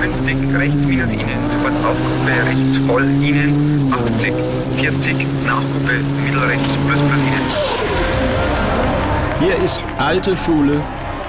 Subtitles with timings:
[0.00, 4.32] 50 rechts minus Ihnen, sofort Aufgruppe rechts voll Ihnen, 80,
[4.78, 7.68] 40 Nachgruppe mittelrechts plus plus Ihnen.
[9.40, 10.80] Hier ist alte Schule,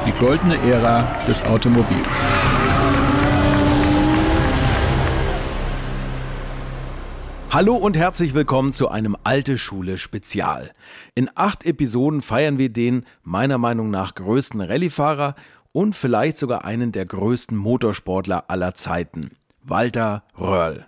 [0.05, 2.23] die goldene Ära des Automobils.
[7.51, 10.69] Hallo und herzlich willkommen zu einem Alte Schule Spezial.
[11.15, 15.33] In acht Episoden feiern wir den meiner Meinung nach größten Rallyefahrer
[15.73, 19.31] und vielleicht sogar einen der größten Motorsportler aller Zeiten,
[19.63, 20.85] Walter Röhrl.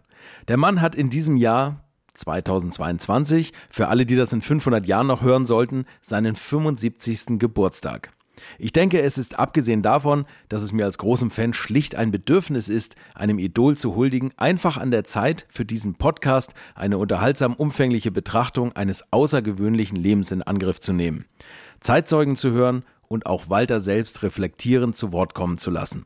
[0.48, 5.22] Der Mann hat in diesem Jahr 2022, für alle, die das in 500 Jahren noch
[5.22, 7.40] hören sollten, seinen 75.
[7.40, 8.12] Geburtstag.
[8.58, 12.70] Ich denke, es ist abgesehen davon, dass es mir als großem Fan schlicht ein Bedürfnis
[12.70, 18.12] ist, einem Idol zu huldigen, einfach an der Zeit, für diesen Podcast eine unterhaltsam umfängliche
[18.12, 21.26] Betrachtung eines außergewöhnlichen Lebens in Angriff zu nehmen.
[21.80, 26.06] Zeitzeugen zu hören und auch Walter selbst reflektierend zu Wort kommen zu lassen.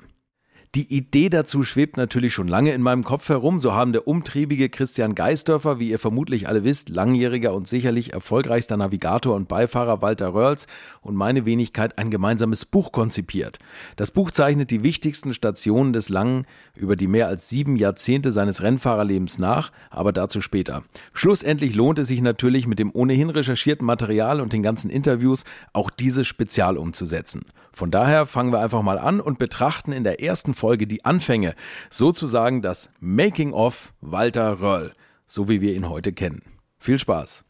[0.75, 3.61] Die Idee dazu schwebt natürlich schon lange in meinem Kopf herum.
[3.61, 8.75] So haben der umtriebige Christian Geisdörfer, wie ihr vermutlich alle wisst, langjähriger und sicherlich erfolgreichster
[8.75, 10.67] Navigator und Beifahrer Walter Röhrls
[10.99, 13.57] und meine Wenigkeit ein gemeinsames Buch konzipiert.
[13.95, 18.61] Das Buch zeichnet die wichtigsten Stationen des langen, über die mehr als sieben Jahrzehnte seines
[18.61, 20.83] Rennfahrerlebens nach, aber dazu später.
[21.13, 25.89] Schlussendlich lohnt es sich natürlich mit dem ohnehin recherchierten Material und den ganzen Interviews auch
[25.89, 27.45] dieses Spezial umzusetzen.
[27.75, 31.55] Von daher fangen wir einfach mal an und betrachten in der ersten Folge die Anfänge,
[31.89, 34.93] sozusagen das Making of Walter Röll,
[35.27, 36.41] so wie wir ihn heute kennen.
[36.79, 37.43] Viel Spaß!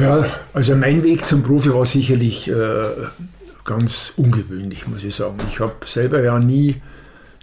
[0.00, 2.54] Ja, also mein Weg zum Profi war sicherlich äh,
[3.64, 5.38] ganz ungewöhnlich, muss ich sagen.
[5.46, 6.82] Ich habe selber ja nie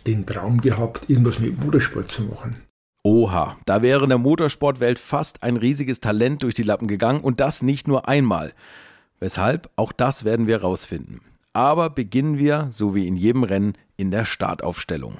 [0.07, 2.57] den Traum gehabt, irgendwas mit Motorsport zu machen.
[3.03, 7.39] Oha, da wäre in der Motorsportwelt fast ein riesiges Talent durch die Lappen gegangen und
[7.39, 8.53] das nicht nur einmal.
[9.19, 11.21] Weshalb, auch das werden wir rausfinden.
[11.53, 15.17] Aber beginnen wir, so wie in jedem Rennen, in der Startaufstellung.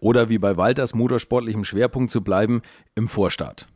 [0.00, 2.62] Oder wie bei Walters motorsportlichem Schwerpunkt zu bleiben,
[2.94, 3.68] im Vorstart.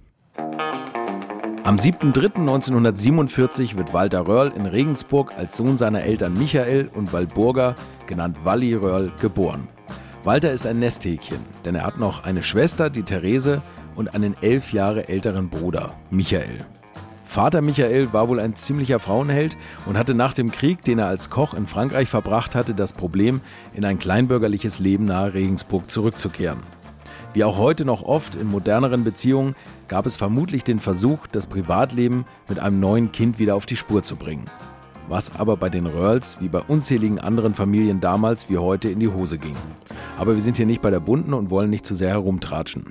[1.62, 7.74] Am 7.3.1947 wird Walter Röhrl in Regensburg als Sohn seiner Eltern Michael und Walburga,
[8.06, 9.68] genannt Walli Röhrl, geboren.
[10.22, 13.62] Walter ist ein Nesthäkchen, denn er hat noch eine Schwester, die Therese,
[13.96, 16.66] und einen elf Jahre älteren Bruder, Michael.
[17.24, 21.30] Vater Michael war wohl ein ziemlicher Frauenheld und hatte nach dem Krieg, den er als
[21.30, 23.40] Koch in Frankreich verbracht hatte, das Problem,
[23.72, 26.60] in ein kleinbürgerliches Leben nahe Regensburg zurückzukehren.
[27.32, 29.56] Wie auch heute noch oft in moderneren Beziehungen
[29.88, 34.02] gab es vermutlich den Versuch, das Privatleben mit einem neuen Kind wieder auf die Spur
[34.02, 34.50] zu bringen
[35.10, 39.08] was aber bei den Röhrls wie bei unzähligen anderen Familien damals wie heute in die
[39.08, 39.56] Hose ging.
[40.16, 42.86] Aber wir sind hier nicht bei der Bunten und wollen nicht zu sehr herumtratschen.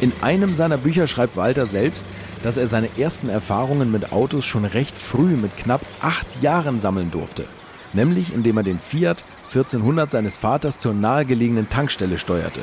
[0.00, 2.06] In einem seiner Bücher schreibt Walter selbst,
[2.42, 7.10] dass er seine ersten Erfahrungen mit Autos schon recht früh mit knapp acht Jahren sammeln
[7.10, 7.46] durfte.
[7.94, 12.60] Nämlich indem er den Fiat 1400 seines Vaters zur nahegelegenen Tankstelle steuerte.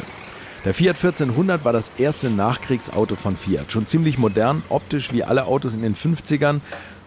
[0.64, 3.72] Der Fiat 1400 war das erste Nachkriegsauto von Fiat.
[3.72, 6.62] Schon ziemlich modern, optisch wie alle Autos in den 50ern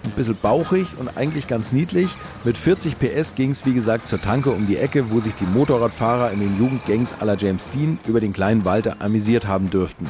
[0.04, 2.08] ein bisschen bauchig und eigentlich ganz niedlich.
[2.44, 5.46] Mit 40 PS ging es wie gesagt zur Tanke um die Ecke, wo sich die
[5.46, 10.06] Motorradfahrer in den Jugendgangs aller James Dean über den kleinen Walter amüsiert haben dürften.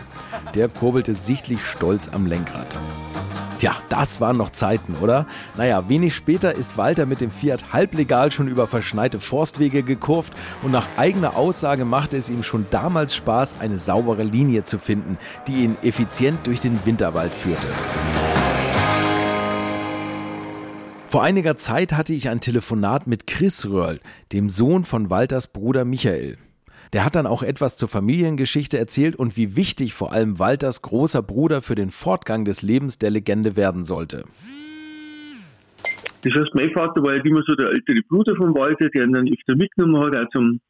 [0.54, 2.78] Der kurbelte sichtlich stolz am Lenkrad.
[3.59, 5.26] Tja, das waren noch Zeiten, oder?
[5.56, 10.32] Naja, wenig später ist Walter mit dem Fiat halblegal schon über verschneite Forstwege gekurvt
[10.62, 15.19] und nach eigener Aussage machte es ihm schon damals Spaß, eine saubere Linie zu finden,
[15.49, 17.66] die ihn effizient durch den Winterwald führte.
[21.08, 23.98] Vor einiger Zeit hatte ich ein Telefonat mit Chris Röhrl,
[24.34, 26.36] dem Sohn von Walters Bruder Michael.
[26.92, 31.22] Der hat dann auch etwas zur Familiengeschichte erzählt und wie wichtig vor allem Walters großer
[31.22, 34.24] Bruder für den Fortgang des Lebens der Legende werden sollte.
[36.24, 39.12] Das heißt, mein Vater war halt immer so der ältere Bruder von Walter, der ihn
[39.14, 40.60] dann öfter mitgenommen hat, auch zum,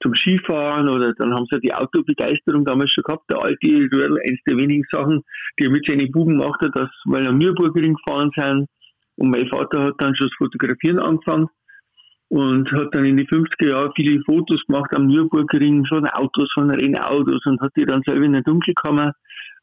[0.00, 3.28] zum Skifahren oder dann haben sie die Autobegeisterung damals schon gehabt.
[3.28, 5.24] Der alte Röhrl, eins der wenigen Sachen,
[5.58, 8.68] die er mit seinen Buben gemacht hat, dass, er am Nürburgring gefahren sind,
[9.18, 11.48] und mein Vater hat dann schon das Fotografieren angefangen
[12.28, 16.70] und hat dann in den 50er Jahren viele Fotos gemacht am Nürburgring von Autos, von
[16.70, 19.12] Rennautos und hat die dann selber in der Dunkelkammer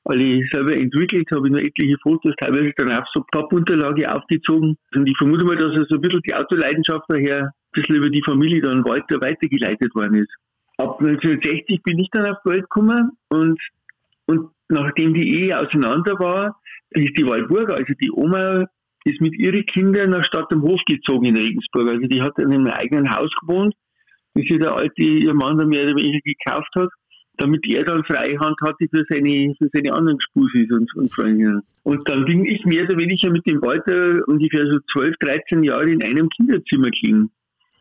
[0.06, 4.78] alle selber entwickelt, habe ich nur etliche Fotos, teilweise dann auf so Pappunterlage aufgezogen.
[4.94, 8.10] Und ich vermute mal, dass er so ein bisschen die Autoleidenschaft daher ein bisschen über
[8.10, 10.32] die Familie dann weiter weitergeleitet worden ist.
[10.78, 13.60] Ab 1960 bin ich dann auf die Welt gekommen und,
[14.28, 16.60] und nachdem die Ehe auseinander war,
[16.92, 18.66] ist die Waldburg, also die Oma,
[19.06, 21.90] ist mit ihren Kindern nach Stadt am Hof gezogen in Regensburg.
[21.90, 23.74] Also die hat in einem eigenen Haus gewohnt,
[24.34, 26.90] bis sie der alte ihr Mann dann mehr oder weniger gekauft hat.
[27.38, 31.62] damit er dann Freihand hatte für seine, für seine anderen Spusis und, und Freundinnen.
[31.84, 35.90] Und dann ging ich mehr oder weniger mit dem Walter ungefähr so 12, 13 Jahre
[35.90, 37.30] in einem Kinderzimmer klingen.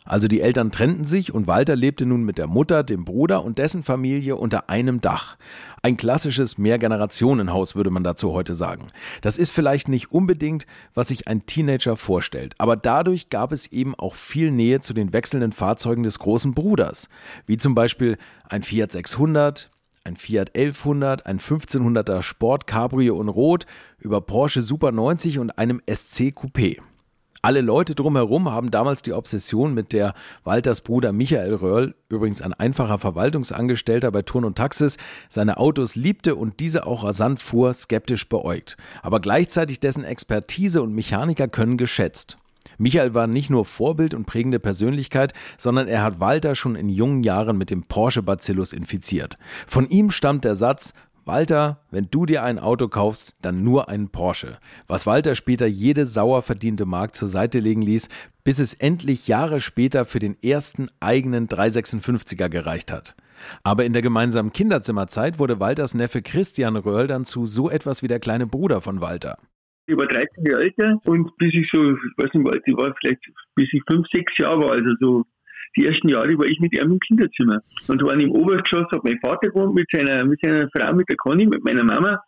[0.06, 3.56] Also die Eltern trennten sich und Walter lebte nun mit der Mutter, dem Bruder und
[3.56, 5.38] dessen Familie unter einem Dach.
[5.82, 8.88] Ein klassisches Mehrgenerationenhaus würde man dazu heute sagen.
[9.22, 13.94] Das ist vielleicht nicht unbedingt, was sich ein Teenager vorstellt, aber dadurch gab es eben
[13.94, 17.08] auch viel Nähe zu den wechselnden Fahrzeugen des großen Bruders,
[17.46, 19.70] wie zum Beispiel ein Fiat 600,
[20.04, 23.64] ein Fiat 1100, ein 1500er Sport Cabrio in Rot,
[23.98, 26.80] über Porsche Super 90 und einem SC Coupé.
[27.44, 30.14] Alle Leute drumherum haben damals die Obsession mit der
[30.44, 34.96] Walters Bruder Michael Röhrl, übrigens ein einfacher Verwaltungsangestellter bei Turn und Taxis,
[35.28, 38.78] seine Autos liebte und diese auch rasant fuhr, skeptisch beäugt.
[39.02, 42.38] Aber gleichzeitig dessen Expertise und Mechaniker können geschätzt.
[42.78, 47.24] Michael war nicht nur Vorbild und prägende Persönlichkeit, sondern er hat Walter schon in jungen
[47.24, 49.36] Jahren mit dem Porsche-Bacillus infiziert.
[49.66, 50.94] Von ihm stammt der Satz,
[51.26, 54.58] Walter, wenn du dir ein Auto kaufst, dann nur einen Porsche.
[54.86, 58.08] Was Walter später jede sauer verdiente Mark zur Seite legen ließ,
[58.44, 63.16] bis es endlich Jahre später für den ersten eigenen 356er gereicht hat.
[63.62, 68.08] Aber in der gemeinsamen Kinderzimmerzeit wurde Walters Neffe Christian Röhrl dann zu so etwas wie
[68.08, 69.38] der kleine Bruder von Walter.
[69.86, 73.20] Ich war 13 Jahre älter und bis ich so, ich weiß nicht, ich war vielleicht
[73.54, 75.24] bis ich 5, 6 Jahre war, also so
[75.76, 77.62] die ersten Jahre war ich mit ihm im Kinderzimmer.
[77.88, 81.16] Und waren im Obergeschoss, hat mein Vater gewohnt mit seiner, mit seiner Frau, mit der
[81.16, 82.22] Conny, mit meiner Mama.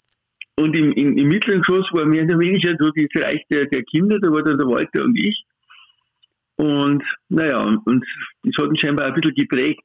[0.59, 3.83] Und im, im, im mittleren Geschoss war mehr oder weniger so das Reich der, der
[3.85, 5.45] Kinder, da war da der Walter und ich.
[6.57, 8.05] Und naja, und
[8.43, 9.83] das hat ihn scheinbar ein bisschen geprägt.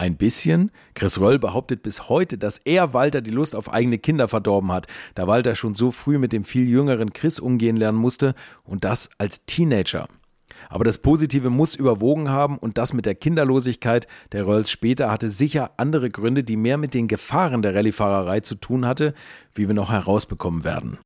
[0.00, 0.70] Ein bisschen?
[0.94, 4.86] Chris Röll behauptet bis heute, dass er Walter die Lust auf eigene Kinder verdorben hat,
[5.16, 9.10] da Walter schon so früh mit dem viel jüngeren Chris umgehen lernen musste und das
[9.18, 10.08] als Teenager.
[10.68, 15.30] Aber das Positive muss überwogen haben und das mit der Kinderlosigkeit der Rölls später hatte
[15.30, 19.14] sicher andere Gründe, die mehr mit den Gefahren der Rallyefahrerei zu tun hatte,
[19.54, 20.98] wie wir noch herausbekommen werden.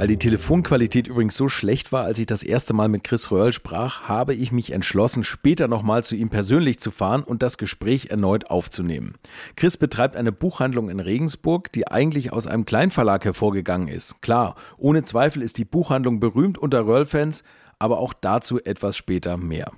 [0.00, 3.52] Weil die Telefonqualität übrigens so schlecht war, als ich das erste Mal mit Chris Röhrl
[3.52, 8.06] sprach, habe ich mich entschlossen, später nochmal zu ihm persönlich zu fahren und das Gespräch
[8.06, 9.12] erneut aufzunehmen.
[9.56, 14.22] Chris betreibt eine Buchhandlung in Regensburg, die eigentlich aus einem Kleinverlag hervorgegangen ist.
[14.22, 17.44] Klar, ohne Zweifel ist die Buchhandlung berühmt unter Röhrl-Fans,
[17.78, 19.70] aber auch dazu etwas später mehr.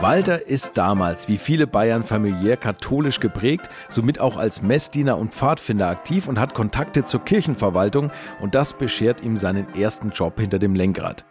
[0.00, 5.88] Walter ist damals, wie viele Bayern, familiär katholisch geprägt, somit auch als Messdiener und Pfadfinder
[5.88, 8.10] aktiv und hat Kontakte zur Kirchenverwaltung
[8.40, 11.26] und das beschert ihm seinen ersten Job hinter dem Lenkrad.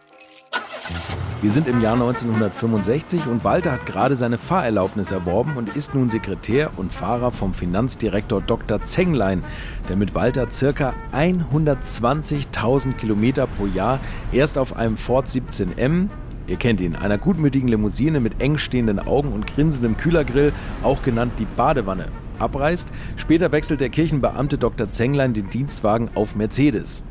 [1.42, 6.08] Wir sind im Jahr 1965 und Walter hat gerade seine Fahrerlaubnis erworben und ist nun
[6.08, 8.82] Sekretär und Fahrer vom Finanzdirektor Dr.
[8.82, 9.42] Zenglein,
[9.88, 13.98] der mit Walter circa 120.000 Kilometer pro Jahr
[14.30, 16.08] erst auf einem Ford 17M,
[16.50, 20.52] Ihr kennt ihn, einer gutmütigen Limousine mit eng stehenden Augen und grinsendem Kühlergrill,
[20.82, 22.08] auch genannt die Badewanne,
[22.40, 22.88] abreist.
[23.14, 24.90] Später wechselt der Kirchenbeamte Dr.
[24.90, 27.04] Zenglein den Dienstwagen auf Mercedes.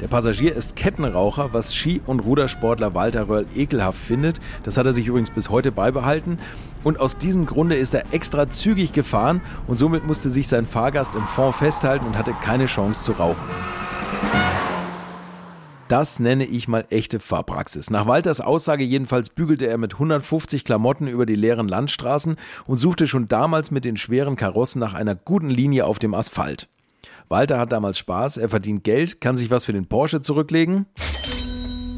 [0.00, 4.40] Der Passagier ist Kettenraucher, was Ski- und Rudersportler Walter Röhrl ekelhaft findet.
[4.62, 6.38] Das hat er sich übrigens bis heute beibehalten.
[6.82, 11.14] Und aus diesem Grunde ist er extra zügig gefahren und somit musste sich sein Fahrgast
[11.14, 13.44] im Fond festhalten und hatte keine Chance zu rauchen.
[15.88, 17.88] Das nenne ich mal echte Fahrpraxis.
[17.88, 22.36] Nach Walters Aussage jedenfalls bügelte er mit 150 Klamotten über die leeren Landstraßen
[22.66, 26.68] und suchte schon damals mit den schweren Karossen nach einer guten Linie auf dem Asphalt.
[27.30, 30.84] Walter hat damals Spaß, er verdient Geld, kann sich was für den Porsche zurücklegen.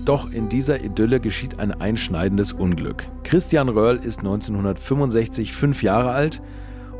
[0.04, 3.08] Doch in dieser Idylle geschieht ein einschneidendes Unglück.
[3.24, 6.40] Christian Röhrl ist 1965 fünf Jahre alt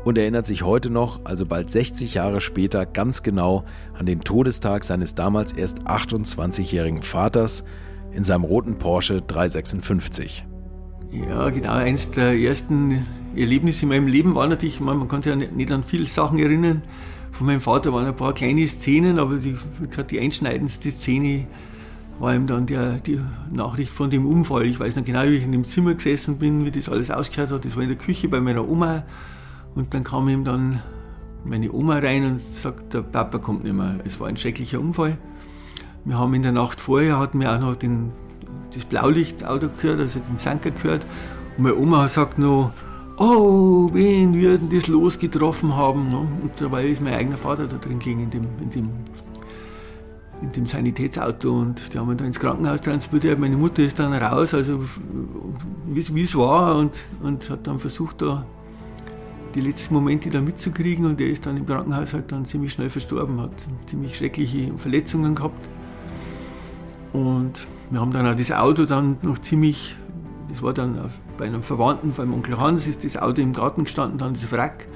[0.03, 3.65] und erinnert sich heute noch, also bald 60 Jahre später, ganz genau
[3.97, 7.65] an den Todestag seines damals erst 28-jährigen Vaters
[8.13, 10.45] in seinem roten Porsche 356.
[11.11, 11.73] Ja, genau.
[11.73, 13.05] Eins der ersten
[13.35, 16.83] Erlebnisse in meinem Leben war natürlich, man kann sich ja nicht an viele Sachen erinnern.
[17.31, 21.47] Von meinem Vater waren ein paar kleine Szenen, aber die, wie gesagt, die einschneidendste Szene
[22.19, 23.19] war ihm dann der, die
[23.51, 24.65] Nachricht von dem Unfall.
[24.65, 27.51] Ich weiß noch genau, wie ich in dem Zimmer gesessen bin, wie das alles ausgehört
[27.51, 27.65] hat.
[27.65, 29.03] Das war in der Küche bei meiner Oma.
[29.75, 30.81] Und dann kam ihm dann
[31.43, 33.95] meine Oma rein und sagt, der Papa kommt nicht mehr.
[34.05, 35.17] Es war ein schrecklicher Unfall.
[36.05, 38.11] Wir haben in der Nacht vorher, hatten wir auch noch den,
[38.73, 41.05] das Blaulichtauto gehört, also den Sanker gehört.
[41.57, 42.71] Und meine Oma sagt noch,
[43.17, 46.09] oh, wen würden das losgetroffen haben.
[46.09, 46.17] Ne?
[46.17, 48.89] Und dabei ist mein eigener Vater da drin gelegen in dem, in dem,
[50.41, 53.39] in dem Sanitätsauto und die haben ihn dann ins Krankenhaus transportiert.
[53.39, 54.81] Meine Mutter ist dann raus, also
[55.87, 58.43] wie es war und, und hat dann versucht, da
[59.55, 62.89] die letzten Momente da mitzukriegen und er ist dann im Krankenhaus halt dann ziemlich schnell
[62.89, 63.51] verstorben, hat
[63.85, 65.67] ziemlich schreckliche Verletzungen gehabt.
[67.13, 69.95] Und wir haben dann auch das Auto dann noch ziemlich,
[70.49, 74.17] das war dann bei einem Verwandten, beim Onkel Hans, ist das Auto im Garten gestanden,
[74.17, 74.87] dann das Wrack.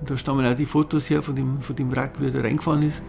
[0.00, 2.40] Und da stammen auch die Fotos her von dem, von dem Wrack, wie er da
[2.40, 3.02] reingefahren ist.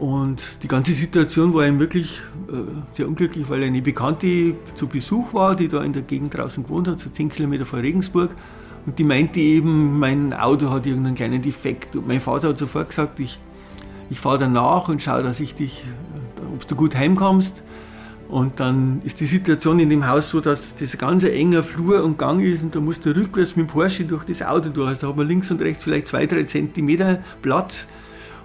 [0.00, 2.54] Und die ganze Situation war ihm wirklich äh,
[2.94, 6.88] sehr unglücklich, weil eine Bekannte zu Besuch war, die da in der Gegend draußen gewohnt
[6.88, 8.30] hat, so 10 Kilometer vor Regensburg.
[8.86, 11.96] Und die meinte eben, mein Auto hat irgendeinen kleinen Defekt.
[11.96, 13.38] Und mein Vater hat sofort gesagt, ich,
[14.08, 15.84] ich fahre danach und schaue, dass ich dich,
[16.54, 17.62] ob du gut heimkommst.
[18.28, 22.16] Und dann ist die Situation in dem Haus so, dass das ganz enger Flur und
[22.16, 24.88] Gang ist und da musst du rückwärts mit dem Porsche durch das Auto durch.
[24.88, 27.86] Also da hat man links und rechts vielleicht zwei, drei Zentimeter Platz.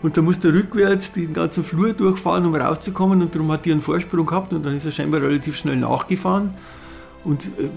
[0.02, 3.22] Und da musste er rückwärts den ganzen Flur durchfahren, um rauszukommen.
[3.22, 6.56] Und darum hat die einen Vorsprung gehabt und dann ist er scheinbar relativ schnell nachgefahren.
[7.24, 7.70] Und äh,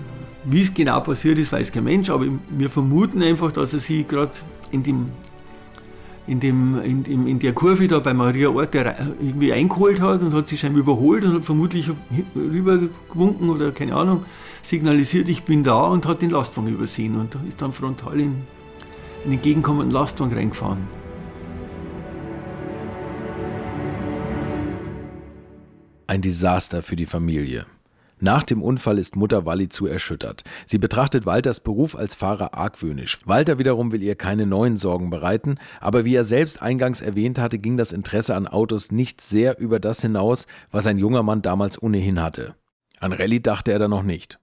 [0.45, 4.05] wie es genau passiert ist, weiß kein Mensch, aber wir vermuten einfach, dass er sie
[4.05, 4.33] gerade
[4.71, 5.11] in dem
[6.27, 10.35] in, dem, in, in, in, der Kurve da bei Maria Ort irgendwie eingeholt hat und
[10.35, 11.91] hat sie scheinbar überholt und hat vermutlich
[12.37, 14.27] rübergewunken oder keine Ahnung,
[14.63, 18.35] signalisiert, ich bin da und hat den Lastwagen übersehen und ist dann frontal in, in
[19.25, 20.87] den entgegenkommenden Lastwagen reingefahren.
[26.07, 27.67] Ein Desaster für die Familie.
[28.21, 30.43] Nach dem Unfall ist Mutter Walli zu erschüttert.
[30.67, 33.19] Sie betrachtet Walters Beruf als Fahrer argwöhnisch.
[33.25, 37.59] Walter wiederum will ihr keine neuen Sorgen bereiten, aber wie er selbst eingangs erwähnt hatte,
[37.59, 41.81] ging das Interesse an Autos nicht sehr über das hinaus, was ein junger Mann damals
[41.81, 42.55] ohnehin hatte.
[42.99, 44.39] An Rallye dachte er da noch nicht.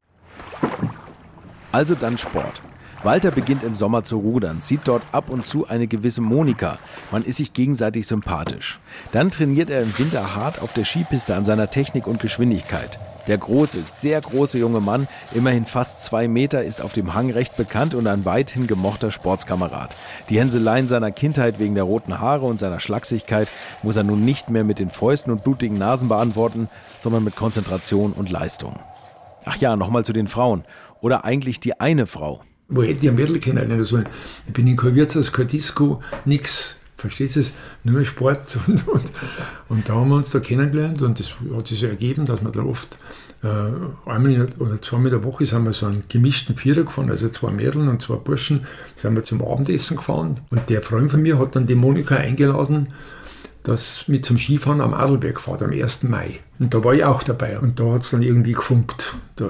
[1.73, 2.61] Also dann Sport.
[3.03, 6.79] Walter beginnt im Sommer zu rudern, sieht dort ab und zu eine gewisse Monika.
[7.11, 8.79] Man ist sich gegenseitig sympathisch.
[9.11, 12.97] Dann trainiert er im Winter hart auf der Skipiste an seiner Technik und Geschwindigkeit.
[13.27, 17.57] Der große, sehr große junge Mann, immerhin fast zwei Meter, ist auf dem Hang recht
[17.57, 19.95] bekannt und ein weithin gemochter Sportskamerad.
[20.29, 23.47] Die Hänseleien seiner Kindheit wegen der roten Haare und seiner Schlachsigkeit
[23.81, 26.69] muss er nun nicht mehr mit den Fäusten und blutigen Nasen beantworten,
[27.01, 28.79] sondern mit Konzentration und Leistung.
[29.45, 30.63] Ach ja, nochmal zu den Frauen.
[31.01, 32.41] Oder eigentlich die eine Frau.
[32.67, 34.07] Wo hätte ich ein Mädel kennenlernen sollen?
[34.47, 36.77] Ich bin in kein Wirtshaus, kein Disco, nix.
[36.97, 37.53] Verstehst du es?
[37.83, 38.57] Nur Sport.
[38.67, 39.03] Und, und,
[39.69, 42.51] und, da haben wir uns da kennengelernt und das hat sich so ergeben, dass wir
[42.51, 42.97] da oft
[43.43, 47.29] äh, einmal oder zweimal in der Woche sind wir so einen gemischten Vierer gefahren, also
[47.29, 50.39] zwei Mädels und zwei Burschen, sind wir zum Abendessen gefahren.
[50.49, 52.87] Und der Freund von mir hat dann die Monika eingeladen,
[53.63, 56.03] dass mit zum Skifahren am Adelberg fahrt am 1.
[56.03, 56.39] Mai.
[56.59, 57.59] Und da war ich auch dabei.
[57.59, 59.15] Und da hat es dann irgendwie gefunkt.
[59.35, 59.49] Da,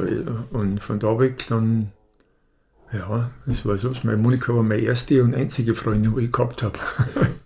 [0.51, 1.91] und von da weg dann
[2.93, 3.91] ja, das war so.
[4.03, 6.79] Meine Monika war meine erste und einzige Freundin, die ich gehabt habe.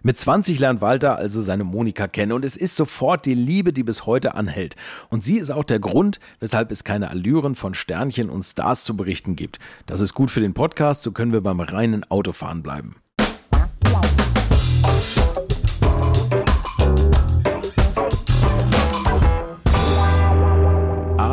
[0.00, 3.82] Mit 20 lernt Walter also seine Monika kennen und es ist sofort die Liebe, die
[3.82, 4.76] bis heute anhält.
[5.10, 8.96] Und sie ist auch der Grund, weshalb es keine Allüren von Sternchen und Stars zu
[8.96, 9.58] berichten gibt.
[9.86, 12.96] Das ist gut für den Podcast, so können wir beim reinen Autofahren bleiben.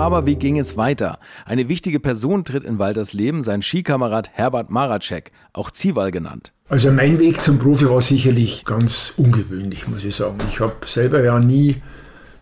[0.06, 1.18] Aber wie ging es weiter?
[1.46, 6.54] Eine wichtige Person tritt in Walters Leben, sein Skikamerad Herbert Maracek, auch Zival genannt.
[6.70, 10.38] Also mein Weg zum Profi war sicherlich ganz ungewöhnlich, muss ich sagen.
[10.48, 11.78] Ich habe selber ja nie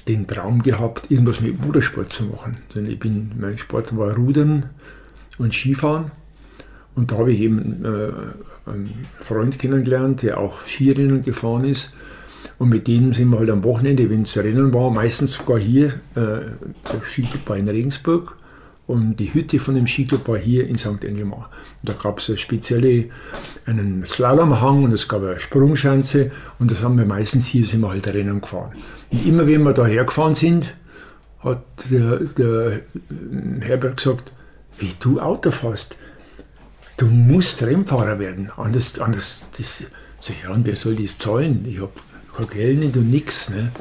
[0.10, 2.58] den Traum gehabt, irgendwas mit Motorsport zu machen.
[2.75, 4.70] Denn ich bin, mein Sport war Rudern
[5.38, 6.12] und Skifahren.
[6.96, 11.93] Und da habe ich eben äh, einen Freund kennengelernt, der auch Skirennen gefahren ist.
[12.63, 15.88] Und mit denen sind wir halt am Wochenende, wenn es Rennen war, meistens sogar hier,
[16.15, 18.38] äh, der Skiclub war in Regensburg
[18.88, 21.03] und die Hütte von dem Skiclub war hier in St.
[21.03, 21.50] Engelmar.
[21.82, 23.10] Und da gab es eine spezielle,
[23.65, 27.89] einen Slalomhang und es gab eine Sprungschanze und das haben wir meistens hier, sind wir
[27.89, 28.72] halt Rennen gefahren.
[29.12, 30.74] Und immer wenn wir da hergefahren sind,
[31.39, 32.79] hat der, der
[33.60, 34.32] Herbert gesagt,
[34.79, 35.98] wie du Auto fährst,
[36.96, 38.51] du musst Rennfahrer werden.
[38.55, 39.84] Anders, anders, das,
[40.22, 41.65] so, ja, und wer soll das zahlen?
[41.67, 41.91] Ich habe
[42.40, 43.50] nicht und nix.
[43.50, 43.72] Ne?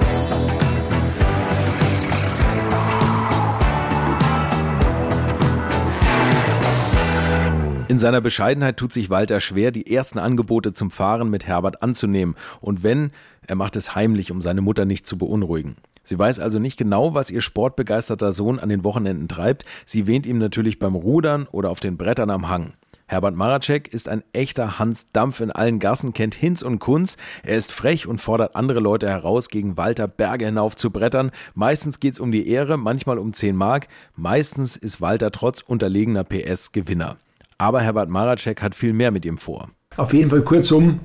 [7.89, 12.37] In seiner Bescheidenheit tut sich Walter schwer, die ersten Angebote zum Fahren mit Herbert anzunehmen.
[12.61, 13.11] Und wenn,
[13.47, 15.77] er macht es heimlich, um seine Mutter nicht zu beunruhigen.
[16.05, 19.65] Sie weiß also nicht genau, was ihr sportbegeisterter Sohn an den Wochenenden treibt.
[19.87, 22.73] Sie wähnt ihm natürlich beim Rudern oder auf den Brettern am Hang.
[23.13, 27.19] Herbert Maracek ist ein echter Hans Dampf in allen Gassen, kennt Hinz und Kunz.
[27.43, 31.31] Er ist frech und fordert andere Leute heraus, gegen Walter Berge hinauf zu brettern.
[31.55, 33.89] Meistens geht es um die Ehre, manchmal um 10 Mark.
[34.17, 37.19] Meistens ist Walter trotz unterlegener PS Gewinner.
[37.59, 39.69] Aber Herbert Maracek hat viel mehr mit ihm vor.
[39.99, 41.01] Auf jeden Fall kurzum,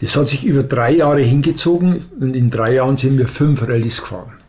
[0.00, 4.00] das hat sich über drei Jahre hingezogen und in drei Jahren sind wir fünf Rallyes
[4.00, 4.39] gefahren.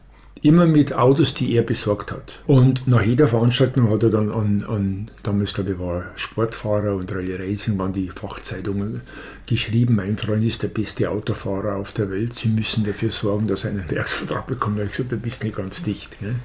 [0.43, 2.41] Immer mit Autos, die er besorgt hat.
[2.47, 7.13] Und nach jeder Veranstaltung hat er dann an, an damals glaube ich war Sportfahrer und
[7.13, 9.01] Rallye Racing, waren die Fachzeitungen
[9.45, 13.65] geschrieben, mein Freund ist der beste Autofahrer auf der Welt, Sie müssen dafür sorgen, dass
[13.65, 14.77] er einen Werksvertrag bekommt.
[14.77, 16.19] Da habe ich gesagt, du bist nicht ganz dicht.
[16.19, 16.35] Gell?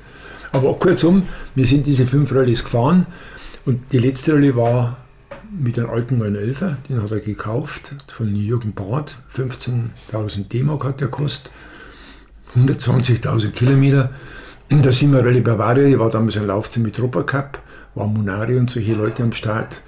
[0.53, 1.23] Aber kurzum,
[1.55, 3.07] wir sind diese fünf Rallyes gefahren
[3.65, 4.99] und die letzte Rallye war
[5.59, 11.09] mit einem alten 911er, den hat er gekauft von Jürgen Barth, 15.000 D-Mark hat der
[11.09, 11.51] gekostet
[12.57, 14.11] 120.000 Kilometer.
[14.71, 17.63] Und da sind wir Rallye Bavaria, ich war damals ein Laufzeit mit Europa Cup,
[17.95, 19.81] war Munari und solche Leute am Start.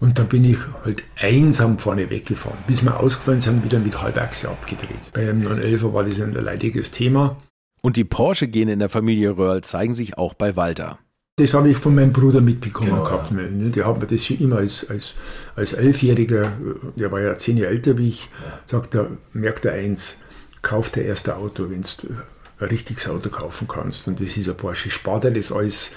[0.00, 4.48] Und da bin ich halt einsam vorne weggefahren, bis wir ausgefallen sind, wieder mit Halbachse
[4.48, 5.12] abgedreht.
[5.12, 7.36] Bei einem 911 war das ein leidiges Thema.
[7.80, 10.98] Und die Porsche-Gene in der Familie Röhrl zeigen sich auch bei Walter.
[11.36, 13.30] Das habe ich von meinem Bruder mitbekommen genau, gehabt.
[13.32, 13.36] Ja.
[13.36, 13.70] Ne?
[13.70, 15.14] Der hat mir das schon immer als, als,
[15.56, 16.52] als Elfjähriger,
[16.96, 18.28] der war ja zehn Jahre älter wie ich,
[18.66, 20.16] sagt er, merkt er eins,
[20.64, 22.16] kauf dir erst ein Auto, wenn du
[22.58, 24.08] ein richtiges Auto kaufen kannst.
[24.08, 24.90] Und das ist ein Porsche.
[24.90, 25.92] Spar dir das alles,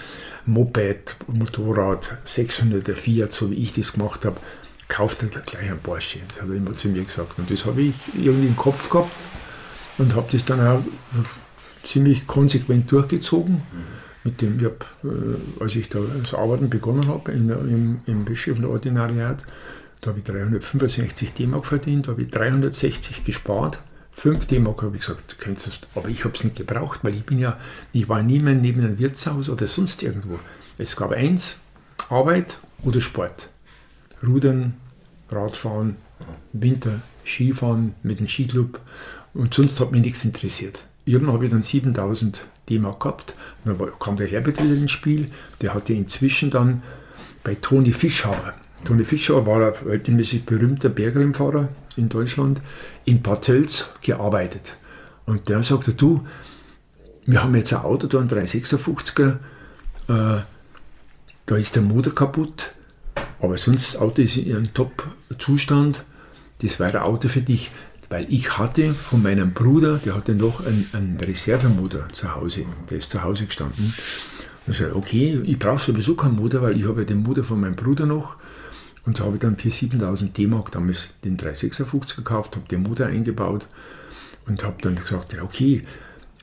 [0.45, 4.37] Moped, Motorrad, 600er Fiat, so wie ich das gemacht habe.
[4.87, 6.19] Kauf dir gleich ein Porsche.
[6.27, 7.39] Das hat er immer zu mir gesagt.
[7.39, 9.11] Und das habe ich irgendwie im Kopf gehabt
[9.97, 10.83] und habe das dann auch
[11.83, 13.61] ziemlich konsequent durchgezogen.
[14.23, 19.43] Mit dem, ich hab, äh, als ich da das Arbeiten begonnen habe im, im Bischofenordinariat,
[20.01, 23.79] da habe ich 365 D-Mark verdient, da habe ich 360 gespart
[24.17, 27.37] 5 D-Mark habe ich gesagt, könntest aber ich habe es nicht gebraucht, weil ich bin
[27.37, 27.59] ja,
[27.93, 30.39] ich war nie mehr neben einem Wirtshaus oder sonst irgendwo.
[30.79, 31.59] Es gab eins,
[32.09, 33.49] Arbeit oder Sport.
[34.25, 34.73] Rudern,
[35.29, 35.97] Radfahren,
[36.51, 38.79] Winter, Skifahren mit dem Skiclub
[39.35, 40.83] und sonst hat mich nichts interessiert.
[41.05, 43.35] Irgendwann habe ich dann 7000 D-Mark gehabt.
[43.65, 45.29] Dann kam der Herbert wieder ins Spiel.
[45.61, 46.81] Der hatte inzwischen dann
[47.43, 48.55] bei Toni Fischhauer.
[48.83, 52.61] Toni Fischhauer war ein weltmäßig berühmter Bergrennfahrer in Deutschland
[53.05, 54.75] in Bad Tölz gearbeitet.
[55.25, 56.25] Und der sagte, du,
[57.25, 59.37] wir haben jetzt ein Auto, da ein 356er,
[60.07, 60.41] äh,
[61.45, 62.71] da ist der Motor kaputt,
[63.41, 66.03] aber sonst das Auto ist in einem Top-Zustand,
[66.61, 67.71] das wäre ein Auto für dich.
[68.09, 72.99] Weil ich hatte von meinem Bruder, der hatte noch einen, einen Reservemotor zu Hause, der
[72.99, 73.93] ist zu Hause gestanden.
[74.65, 77.43] Und ich sagte, okay, ich brauche sowieso keinen Motor, weil ich habe ja den Motor
[77.43, 78.37] von meinem Bruder noch
[79.07, 83.67] und habe dann für 7000 D-Mark damals den 356 gekauft, habe den Motor eingebaut
[84.45, 85.83] und habe dann gesagt, ja okay,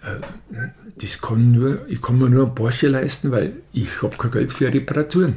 [0.03, 0.67] äh,
[1.01, 4.53] das kann nur, ich kann mir nur ein Porsche leisten, weil ich habe kein Geld
[4.53, 5.37] für Reparaturen.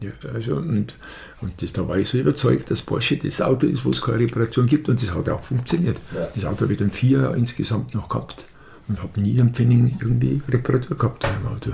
[0.00, 0.94] Ja, also und,
[1.40, 4.20] und das, da war ich so überzeugt, dass Porsche das Auto ist, wo es keine
[4.20, 5.96] Reparaturen gibt und das hat auch funktioniert.
[6.14, 6.28] Ja.
[6.34, 8.44] Das Auto habe ich dann vier Jahre insgesamt noch gehabt
[8.86, 11.72] und habe nie einen Pfennig irgendwie Reparatur gehabt an dem Auto.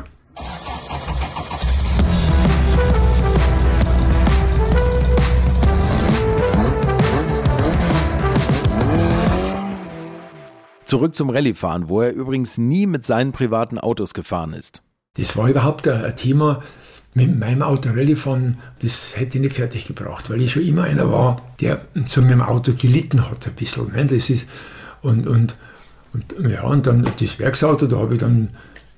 [10.84, 14.82] Zurück zum Rallyefahren, wo er übrigens nie mit seinen privaten Autos gefahren ist.
[15.16, 16.62] Das war überhaupt ein Thema
[17.14, 21.10] mit meinem Auto Rallyefahren, das hätte ich nicht fertig gebracht, weil ich schon immer einer
[21.10, 23.92] war, der mit dem Auto gelitten hat ein bisschen.
[23.92, 24.04] Ne?
[24.04, 24.46] Das ist,
[25.00, 25.54] und, und,
[26.12, 28.50] und, ja, und dann das Werksauto, da habe ich dann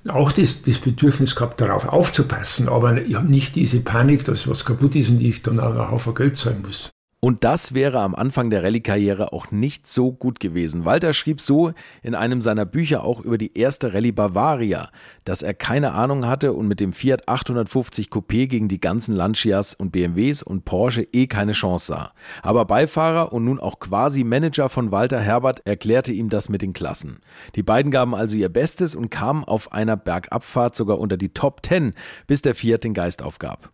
[0.07, 4.65] auch das, das Bedürfnis gehabt, darauf aufzupassen, aber ich habe nicht diese Panik, dass was
[4.65, 6.89] kaputt ist und ich dann auch einen Haufen Geld zahlen muss.
[7.27, 10.85] Und das wäre am Anfang der Rallye-Karriere auch nicht so gut gewesen.
[10.85, 14.89] Walter schrieb so in einem seiner Bücher auch über die erste Rallye Bavaria,
[15.25, 19.73] dass er keine Ahnung hatte und mit dem Fiat 850 Coupé gegen die ganzen Lancias
[19.73, 22.13] und BMWs und Porsche eh keine Chance sah.
[22.43, 26.71] Aber Beifahrer und nun auch quasi Manager von Walter Herbert erklärte ihm das mit den
[26.71, 27.19] Klassen.
[27.55, 31.59] Die beiden gaben also ihr Bestes und kamen auf einer Bergabfahrt sogar unter die Top
[31.65, 31.93] 10,
[32.25, 33.73] bis der Fiat den Geist aufgab.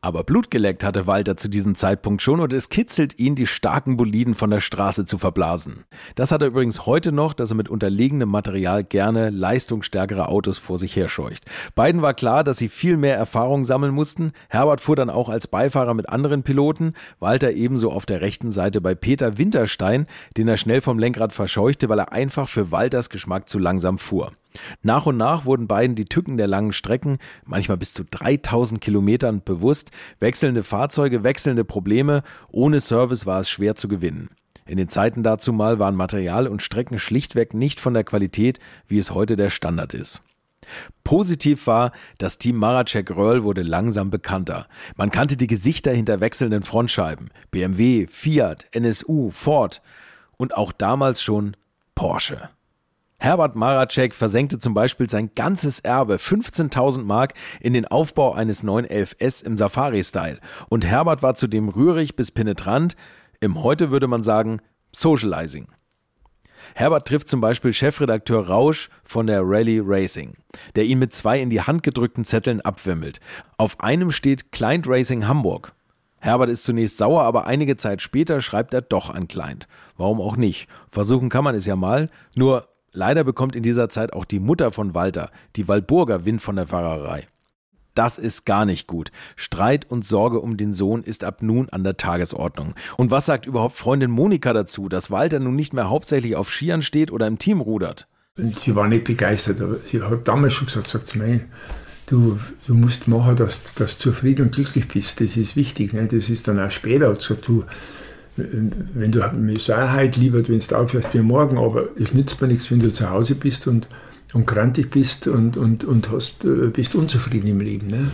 [0.00, 3.96] Aber Blut geleckt hatte Walter zu diesem Zeitpunkt schon und es kitzelt ihn, die starken
[3.96, 5.84] Boliden von der Straße zu verblasen.
[6.14, 10.78] Das hat er übrigens heute noch, dass er mit unterlegenem Material gerne leistungsstärkere Autos vor
[10.78, 11.44] sich herscheucht.
[11.74, 14.32] Beiden war klar, dass sie viel mehr Erfahrung sammeln mussten.
[14.48, 18.80] Herbert fuhr dann auch als Beifahrer mit anderen Piloten, Walter ebenso auf der rechten Seite
[18.80, 20.06] bei Peter Winterstein,
[20.36, 24.32] den er schnell vom Lenkrad verscheuchte, weil er einfach für Walters Geschmack zu langsam fuhr.
[24.82, 29.42] Nach und nach wurden beiden die Tücken der langen Strecken, manchmal bis zu 3000 Kilometern,
[29.44, 29.90] bewusst.
[30.20, 32.22] Wechselnde Fahrzeuge, wechselnde Probleme.
[32.50, 34.28] Ohne Service war es schwer zu gewinnen.
[34.66, 38.98] In den Zeiten dazu mal waren Material und Strecken schlichtweg nicht von der Qualität, wie
[38.98, 40.22] es heute der Standard ist.
[41.02, 44.68] Positiv war, das Team Maracek Röhrl wurde langsam bekannter.
[44.96, 47.30] Man kannte die Gesichter hinter wechselnden Frontscheiben.
[47.50, 49.80] BMW, Fiat, NSU, Ford
[50.36, 51.56] und auch damals schon
[51.94, 52.50] Porsche.
[53.20, 59.44] Herbert Maracek versenkte zum Beispiel sein ganzes Erbe, 15.000 Mark, in den Aufbau eines 911S
[59.44, 60.38] im Safari-Style.
[60.68, 62.94] Und Herbert war zudem rührig bis penetrant,
[63.40, 64.60] im heute würde man sagen
[64.92, 65.66] Socializing.
[66.74, 70.34] Herbert trifft zum Beispiel Chefredakteur Rausch von der Rally Racing,
[70.76, 73.20] der ihn mit zwei in die Hand gedrückten Zetteln abwimmelt.
[73.56, 75.74] Auf einem steht Client Racing Hamburg.
[76.20, 79.66] Herbert ist zunächst sauer, aber einige Zeit später schreibt er doch an Client.
[79.96, 80.68] Warum auch nicht?
[80.90, 82.10] Versuchen kann man es ja mal.
[82.34, 82.68] Nur
[82.98, 86.66] leider bekommt in dieser Zeit auch die Mutter von Walter, die Walburger, Wind von der
[86.66, 87.26] Fahrerei.
[87.94, 89.10] Das ist gar nicht gut.
[89.34, 92.74] Streit und Sorge um den Sohn ist ab nun an der Tagesordnung.
[92.96, 96.82] Und was sagt überhaupt Freundin Monika dazu, dass Walter nun nicht mehr hauptsächlich auf Skiern
[96.82, 98.06] steht oder im Team rudert?
[98.36, 101.40] Sie war nicht begeistert, aber sie hat damals schon gesagt, sagt sie,
[102.06, 105.20] du, du musst machen, dass, dass du zufrieden und glücklich bist.
[105.20, 105.92] Das ist wichtig.
[105.92, 106.06] Ne?
[106.06, 107.12] Das ist dann auch später.
[107.14, 107.64] Gesagt, du,
[108.38, 112.70] wenn du mit Sicherheit lieber, wenn du aufhörst wie morgen, aber es nützt mir nichts,
[112.70, 113.88] wenn du zu Hause bist und
[114.32, 117.88] und krantig bist und, und, und hast, äh, bist unzufrieden im Leben.
[117.88, 118.10] Ne?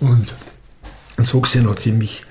[0.00, 0.34] Und,
[1.16, 2.24] und so gesehen hat sie mich,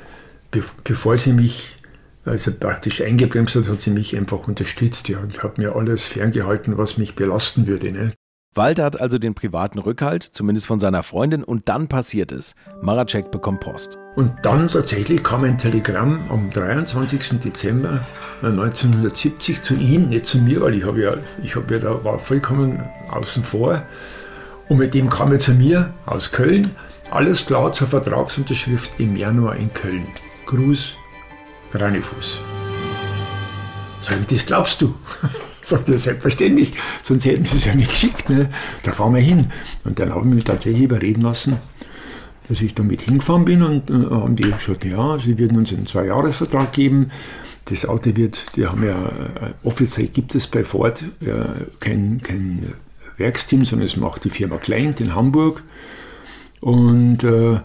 [0.84, 1.78] bevor sie mich
[2.24, 6.78] also praktisch eingebremst hat, hat sie mich einfach unterstützt ja, und hat mir alles ferngehalten,
[6.78, 7.92] was mich belasten würde.
[7.92, 8.14] Ne?
[8.54, 12.54] Walter hat also den privaten Rückhalt, zumindest von seiner Freundin, und dann passiert es.
[12.82, 13.98] Maracek bekommt Post.
[14.14, 17.40] Und dann tatsächlich kam ein Telegramm am 23.
[17.40, 18.02] Dezember
[18.42, 22.20] 1970 zu ihm, nicht zu mir, weil ich habe ja, ich habe ja da war
[22.20, 23.84] vollkommen außen vor.
[24.68, 26.72] Und mit dem kam er zu mir aus Köln.
[27.10, 30.08] Alles klar zur Vertragsunterschrift im Januar in Köln.
[30.46, 30.94] Gruß,
[31.72, 32.42] Granefuß.
[34.30, 34.94] Das glaubst du?
[35.62, 38.30] Sagt er, selbstverständlich, sonst hätten sie es ja nicht geschickt.
[38.30, 38.50] Ne?
[38.84, 39.52] Da fahren wir hin.
[39.84, 41.58] Und dann haben wir mich tatsächlich überreden lassen,
[42.52, 45.88] dass ich damit hingefahren bin und äh, haben die gesagt, ja, sie würden uns einen
[45.88, 47.10] Zwei-Jahres-Vertrag geben.
[47.64, 51.46] Das Auto wird, die haben ja, äh, offiziell gibt es bei Ford äh,
[51.80, 52.74] kein, kein
[53.16, 55.64] Werksteam, sondern es macht die Firma Kleint in Hamburg.
[56.60, 57.62] Und äh,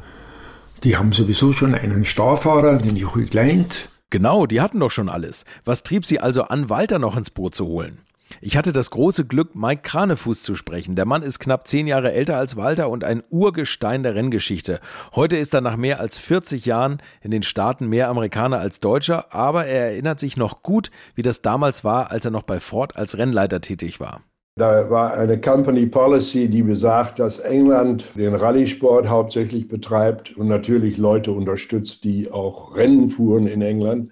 [0.85, 3.89] die haben sowieso schon einen Starfahrer, den Jochi Kleint.
[4.11, 5.45] Genau, die hatten doch schon alles.
[5.65, 8.06] Was trieb sie also an, Walter noch ins Boot zu holen?
[8.41, 10.95] Ich hatte das große Glück, Mike Kranefuß zu sprechen.
[10.95, 14.81] Der Mann ist knapp zehn Jahre älter als Walter und ein Urgestein der Renngeschichte.
[15.15, 19.35] Heute ist er nach mehr als 40 Jahren in den Staaten mehr Amerikaner als Deutscher,
[19.35, 22.97] aber er erinnert sich noch gut, wie das damals war, als er noch bei Ford
[22.97, 24.23] als Rennleiter tätig war.
[24.59, 30.97] Da war eine Company Policy, die besagt, dass England den Rallye-Sport hauptsächlich betreibt und natürlich
[30.97, 34.11] Leute unterstützt, die auch Rennen fuhren in England.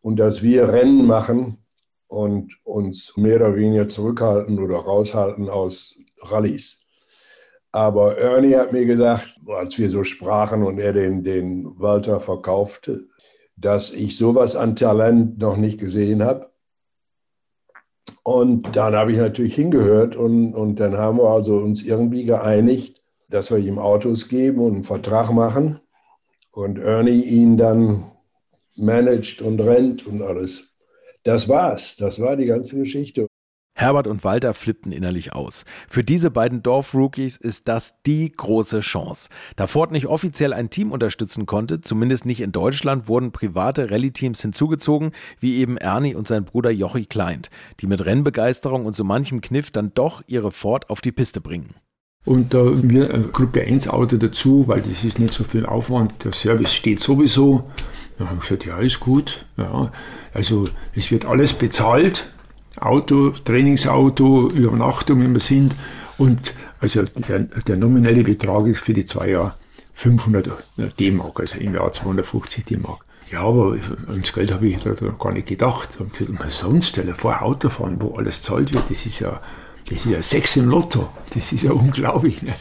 [0.00, 1.63] Und dass wir Rennen machen
[2.14, 6.86] und uns mehr oder weniger zurückhalten oder raushalten aus Rallyes.
[7.72, 13.04] Aber Ernie hat mir gesagt, als wir so sprachen und er den, den Walter verkaufte,
[13.56, 16.54] dass ich sowas an Talent noch nicht gesehen habe
[18.22, 23.00] und dann habe ich natürlich hingehört und, und dann haben wir also uns irgendwie geeinigt,
[23.28, 25.80] dass wir ihm Autos geben und einen Vertrag machen
[26.50, 28.12] und Ernie ihn dann
[28.76, 30.73] managt und rennt und alles.
[31.24, 31.96] Das war's.
[31.96, 33.26] Das war die ganze Geschichte.
[33.76, 35.64] Herbert und Walter flippten innerlich aus.
[35.88, 39.28] Für diese beiden Dorfrookies ist das die große Chance.
[39.56, 44.40] Da Ford nicht offiziell ein Team unterstützen konnte, zumindest nicht in Deutschland, wurden private Rallye-Teams
[44.40, 45.10] hinzugezogen,
[45.40, 49.72] wie eben Ernie und sein Bruder Jochi Kleint, die mit Rennbegeisterung und so manchem Kniff
[49.72, 51.74] dann doch ihre Ford auf die Piste bringen.
[52.24, 55.66] Und da äh, wir ein Gruppe 1 Auto dazu, weil das ist nicht so viel
[55.66, 57.70] Aufwand, der Service steht sowieso.
[58.18, 59.44] Da haben wir gesagt, ja, ist gut.
[59.56, 59.90] Ja,
[60.32, 62.30] also es wird alles bezahlt
[62.80, 65.74] Auto, Trainingsauto, Übernachtung, wenn wir sind.
[66.18, 69.54] Und also der, der nominelle Betrag ist für die zwei Jahre
[69.94, 70.50] 500
[70.98, 73.04] D-Mark, also im Jahr 250 D-Mark.
[73.30, 73.76] Ja, aber
[74.08, 75.98] ans Geld habe ich da gar nicht gedacht.
[75.98, 79.40] Und gesagt, sonst, stell dir vor, Auto fahren, wo alles zahlt wird, das ist ja,
[79.88, 81.08] das ist ja Sex im Lotto.
[81.34, 82.42] Das ist ja unglaublich.
[82.42, 82.54] Ne?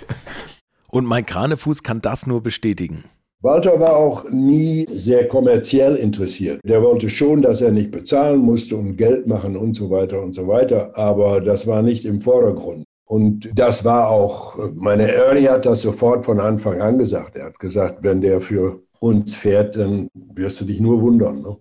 [0.89, 3.05] Und mein Kranefuß kann das nur bestätigen.
[3.41, 6.61] Walter war auch nie sehr kommerziell interessiert.
[6.63, 10.33] Der wollte schon, dass er nicht bezahlen musste und Geld machen und so weiter und
[10.33, 12.85] so weiter, aber das war nicht im Vordergrund.
[13.05, 17.35] Und das war auch, meine Ernie hat das sofort von Anfang an gesagt.
[17.35, 21.41] Er hat gesagt, wenn der für uns fährt, dann wirst du dich nur wundern.
[21.41, 21.57] Ne?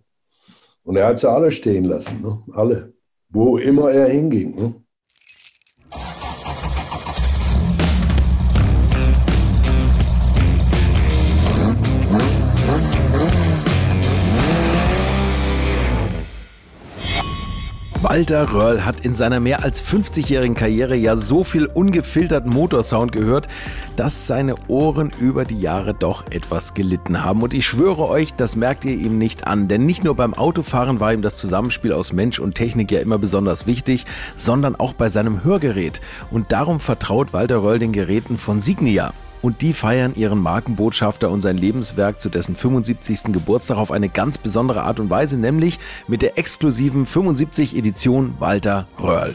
[0.84, 2.42] Und er hat sie alle stehen lassen, ne?
[2.52, 2.92] alle,
[3.28, 4.54] wo immer er hinging.
[4.54, 4.74] Ne?
[18.02, 23.46] Walter Röhrl hat in seiner mehr als 50-jährigen Karriere ja so viel ungefilterten Motorsound gehört,
[23.94, 27.42] dass seine Ohren über die Jahre doch etwas gelitten haben.
[27.42, 29.68] Und ich schwöre euch, das merkt ihr ihm nicht an.
[29.68, 33.18] Denn nicht nur beim Autofahren war ihm das Zusammenspiel aus Mensch und Technik ja immer
[33.18, 34.04] besonders wichtig,
[34.36, 36.00] sondern auch bei seinem Hörgerät.
[36.32, 39.12] Und darum vertraut Walter Röhrl den Geräten von Signia.
[39.42, 43.24] Und die feiern ihren Markenbotschafter und sein Lebenswerk zu dessen 75.
[43.32, 45.78] Geburtstag auf eine ganz besondere Art und Weise, nämlich
[46.08, 49.34] mit der exklusiven 75 Edition Walter Röhrl.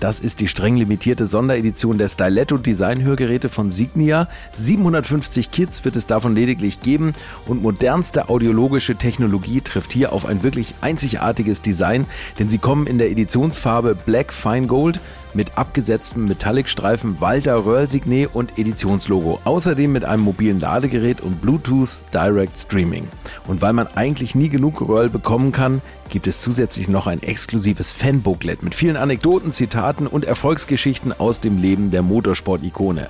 [0.00, 4.28] Das ist die streng limitierte Sonderedition der Styletto Design-Hörgeräte von Signia.
[4.56, 7.14] 750 Kits wird es davon lediglich geben
[7.46, 12.06] und modernste audiologische Technologie trifft hier auf ein wirklich einzigartiges Design,
[12.38, 15.00] denn sie kommen in der Editionsfarbe Black Fine Gold
[15.34, 19.40] mit abgesetztem Metallicstreifen, Walter Röhrl Signet und Editionslogo.
[19.44, 23.08] Außerdem mit einem mobilen Ladegerät und Bluetooth Direct Streaming.
[23.46, 27.92] Und weil man eigentlich nie genug Röhrl bekommen kann, gibt es zusätzlich noch ein exklusives
[27.92, 33.08] Fanbooklet mit vielen Anekdoten, Zitaten und Erfolgsgeschichten aus dem Leben der Motorsport-Ikone.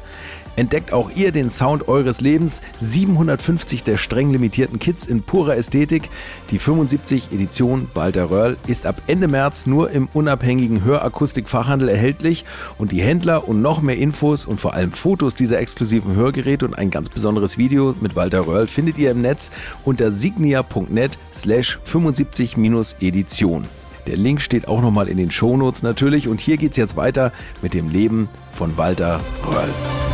[0.57, 2.63] Entdeckt auch ihr den Sound eures Lebens.
[2.79, 6.11] 750 der streng limitierten Kits in purer Ästhetik.
[6.51, 12.45] Die 75 Edition Balder Röhrl ist ab Ende März nur im unabhängigen Hörakustikfachhandel erhältlich
[12.79, 16.75] und die Händler und noch mehr Infos und vor allem Fotos dieser exklusiven Hörgeräte und
[16.75, 19.51] ein ganz besonderes Video mit Walter Röhrl findet ihr im Netz
[19.85, 23.65] unter signia.net slash 75-Edition.
[24.07, 27.75] Der Link steht auch nochmal in den Shownotes natürlich und hier geht's jetzt weiter mit
[27.75, 30.14] dem Leben von Walter Röhrl.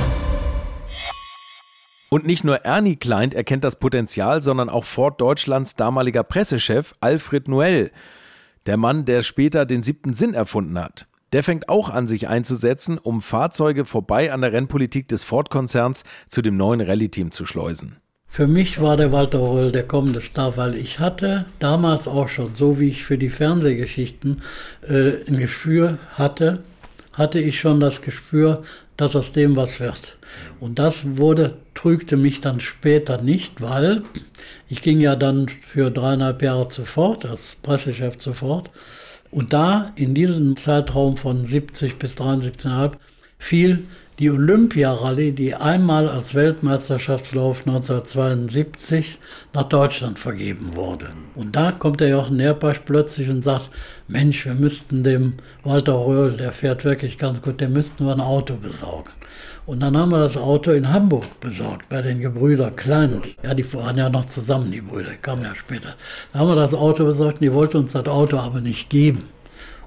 [2.13, 7.47] Und nicht nur Ernie Kleint erkennt das Potenzial, sondern auch Ford Deutschlands damaliger Pressechef Alfred
[7.47, 7.93] Noel,
[8.67, 11.07] der Mann, der später den siebten Sinn erfunden hat.
[11.33, 16.43] Der fängt auch an, sich einzusetzen, um Fahrzeuge vorbei an der Rennpolitik des Ford-Konzerns zu
[16.43, 17.99] dem neuen Rallye-Team zu schleusen.
[18.27, 22.57] Für mich war der Walter Röll der kommende Star, weil ich hatte damals auch schon,
[22.57, 24.43] so wie ich für die Fernsehgeschichten
[24.83, 26.65] äh, ein Gespür hatte,
[27.13, 28.63] hatte ich schon das Gespür,
[29.01, 30.17] dass aus dem was wird.
[30.61, 34.03] Und das wurde, trügte mich dann später nicht, weil
[34.69, 36.85] ich ging ja dann für dreieinhalb Jahre zu
[37.25, 38.71] als Pressechef zu.
[39.31, 42.93] Und da, in diesem Zeitraum von 70 bis 73,5,
[43.39, 43.85] fiel
[44.21, 49.19] die Olympia-Rallye, die einmal als Weltmeisterschaftslauf 1972
[49.55, 51.07] nach Deutschland vergeben wurde.
[51.35, 53.71] Und da kommt der Jochen Nerpasch plötzlich und sagt,
[54.09, 58.21] Mensch, wir müssten dem Walter Röhl, der fährt wirklich ganz gut, dem müssten wir ein
[58.21, 59.11] Auto besorgen.
[59.65, 63.23] Und dann haben wir das Auto in Hamburg besorgt, bei den Gebrüder Klein.
[63.43, 65.95] Ja, die waren ja noch zusammen, die Brüder, kamen ja später.
[66.33, 69.29] Da haben wir das Auto besorgt und die wollten uns das Auto aber nicht geben.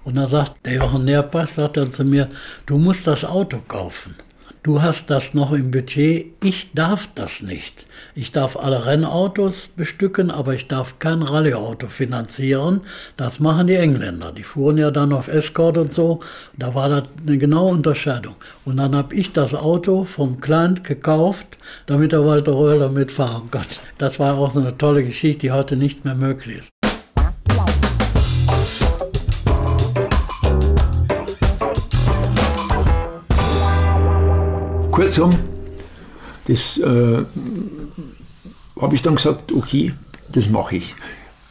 [0.04, 2.30] Und dann sagt der Jochen Nerpass, sagt dann zu mir,
[2.66, 4.16] du musst das Auto kaufen.
[4.64, 7.86] Du hast das noch im Budget, ich darf das nicht.
[8.16, 12.80] Ich darf alle Rennautos bestücken, aber ich darf kein Rallyeauto finanzieren.
[13.18, 14.32] Das machen die Engländer.
[14.32, 16.22] Die fuhren ja dann auf Escort und so.
[16.58, 18.36] Da war das eine genaue Unterscheidung.
[18.64, 23.66] Und dann habe ich das Auto vom Client gekauft, damit der Walter Röller mitfahren kann.
[23.98, 26.83] Das war auch so eine tolle Geschichte, die heute nicht mehr möglich ist.
[34.94, 35.32] Kurzum,
[36.46, 37.26] das äh,
[38.80, 39.92] habe ich dann gesagt, okay,
[40.32, 40.94] das mache ich.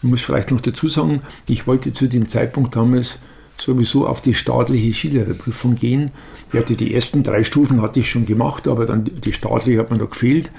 [0.00, 3.18] Ich muss vielleicht noch dazu sagen, ich wollte zu dem Zeitpunkt damals
[3.58, 6.12] sowieso auf die staatliche Skilehrerprüfung gehen.
[6.52, 9.90] Ich hatte die ersten drei Stufen hatte ich schon gemacht, aber dann die staatliche hat
[9.90, 10.52] mir da gefehlt.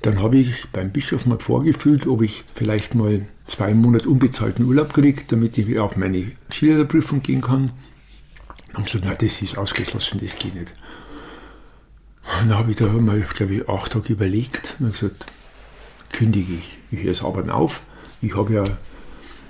[0.00, 4.94] Dann habe ich beim Bischof mal vorgefühlt, ob ich vielleicht mal zwei Monate unbezahlten Urlaub
[4.94, 7.72] kriege, damit ich auf meine Skilehrerprüfung gehen kann.
[8.78, 10.72] Und gesagt, na, das ist ausgeschlossen, das geht nicht.
[12.40, 15.26] Und dann habe ich da mal, glaube ich, acht Tage überlegt und gesagt,
[16.12, 16.78] kündige ich.
[16.90, 17.82] Ich höre das Arbeiten auf.
[18.20, 18.64] Ich habe ja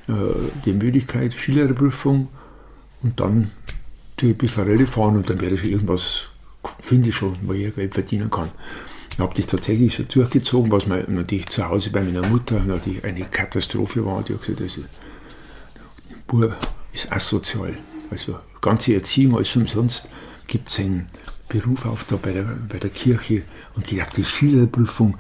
[0.09, 2.29] äh, die Möglichkeit, Skilehrerprüfung
[3.03, 3.51] und dann
[4.17, 6.23] tue ich ein bisschen Rallye fahren und dann werde ich irgendwas,
[6.81, 8.51] finde ich schon, wo ich Geld verdienen kann.
[9.13, 13.05] Ich habe das tatsächlich so durchgezogen, was mir natürlich zu Hause bei meiner Mutter natürlich
[13.05, 14.23] eine Katastrophe war.
[14.23, 14.83] Die hat gesagt, also,
[16.09, 16.57] der Bub
[16.93, 17.77] ist asozial.
[18.11, 20.09] Also ganze Erziehung alles umsonst
[20.47, 21.07] gibt seinen
[21.49, 23.43] Beruf auf da bei der, bei der Kirche
[23.75, 25.17] und geht auf die Schülerprüfung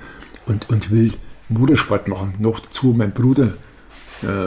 [0.47, 1.13] und, und will
[1.49, 2.35] Motorsport machen.
[2.39, 3.55] Noch dazu mein Bruder,
[4.23, 4.47] äh,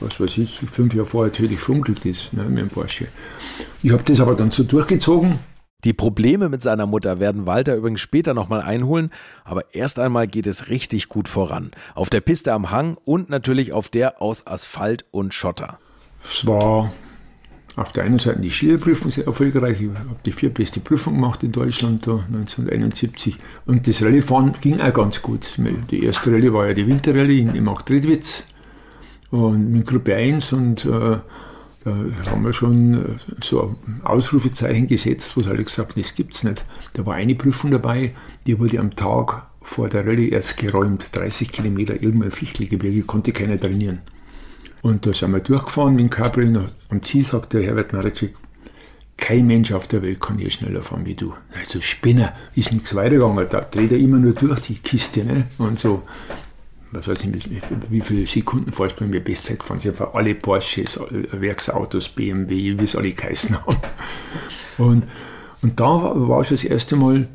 [0.00, 3.08] was weiß ich, fünf Jahre vorher tödlich verunglückt ist ne, mit dem Porsche.
[3.82, 5.38] Ich habe das aber dann so durchgezogen.
[5.84, 9.10] Die Probleme mit seiner Mutter werden Walter übrigens später nochmal einholen,
[9.44, 11.72] aber erst einmal geht es richtig gut voran.
[11.94, 15.78] Auf der Piste am Hang und natürlich auf der aus Asphalt und Schotter.
[16.24, 16.90] Es war
[17.76, 19.80] auf der einen Seite die Schülerprüfung sehr erfolgreich.
[19.80, 23.38] Ich habe die vierbeste Prüfung gemacht in Deutschland da 1971.
[23.66, 25.58] Und das Rallyefahren ging auch ganz gut.
[25.90, 28.44] Die erste Rallye war ja die Winterrallye in, in Marktredwitz
[29.30, 31.18] und mit Gruppe 1 und äh,
[31.84, 32.98] da haben wir schon äh,
[33.42, 36.64] so Ausrufezeichen gesetzt, wo sie alle gesagt haben, das gibt's nicht.
[36.94, 38.14] Da war eine Prüfung dabei,
[38.46, 41.08] die wurde am Tag vor der Rallye erst geräumt.
[41.12, 44.00] 30 Kilometer irgendwo im Fichtelgebirge, konnte keiner trainieren.
[44.84, 46.66] Und da sind wir durchgefahren mit dem Cabrio.
[46.90, 48.34] Am Ziel sagt der Herbert Mareczek,
[49.16, 51.32] kein Mensch auf der Welt kann hier schneller fahren wie du.
[51.58, 55.24] Also Spinner ist nichts weitergegangen, da dreht er immer nur durch die Kiste.
[55.24, 55.46] Ne?
[55.56, 56.02] Und so,
[56.92, 57.48] was weiß ich,
[57.88, 59.98] wie viele Sekunden Vorsprung wir Bestzeit gefahren sind.
[59.98, 61.00] Alle Porsches,
[61.32, 63.78] Werksautos, BMW, wie es alle geheißen haben.
[64.76, 65.04] Und,
[65.62, 67.26] und da war schon das erste Mal,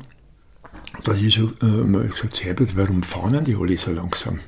[1.02, 4.38] dass ich so äh, gesagt habe, Herbert, warum fahren die alle so langsam?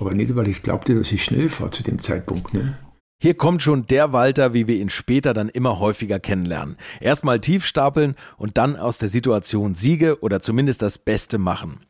[0.00, 2.54] Aber nicht, weil ich glaubte, dass ich schnell fahre zu dem Zeitpunkt.
[2.54, 2.78] Ne?
[3.20, 6.76] Hier kommt schon der Walter, wie wir ihn später dann immer häufiger kennenlernen.
[7.00, 11.80] Erstmal tief stapeln und dann aus der Situation Siege oder zumindest das Beste machen.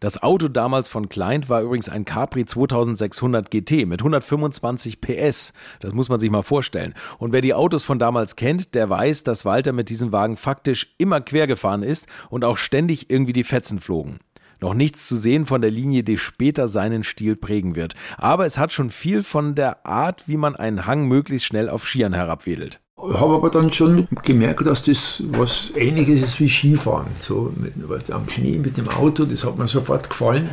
[0.00, 5.52] Das Auto damals von Kleint war übrigens ein Capri 2600 GT mit 125 PS.
[5.80, 6.94] Das muss man sich mal vorstellen.
[7.18, 10.94] Und wer die Autos von damals kennt, der weiß, dass Walter mit diesem Wagen faktisch
[10.98, 14.18] immer quer gefahren ist und auch ständig irgendwie die Fetzen flogen.
[14.60, 17.94] Noch nichts zu sehen von der Linie, die später seinen Stil prägen wird.
[18.16, 21.86] Aber es hat schon viel von der Art, wie man einen Hang möglichst schnell auf
[21.86, 22.80] Skiern herabwedelt.
[23.08, 27.08] Ich habe aber dann schon gemerkt, dass das was Ähnliches ist wie Skifahren.
[27.20, 30.48] So mit, am Schnee mit dem Auto, das hat mir sofort gefallen.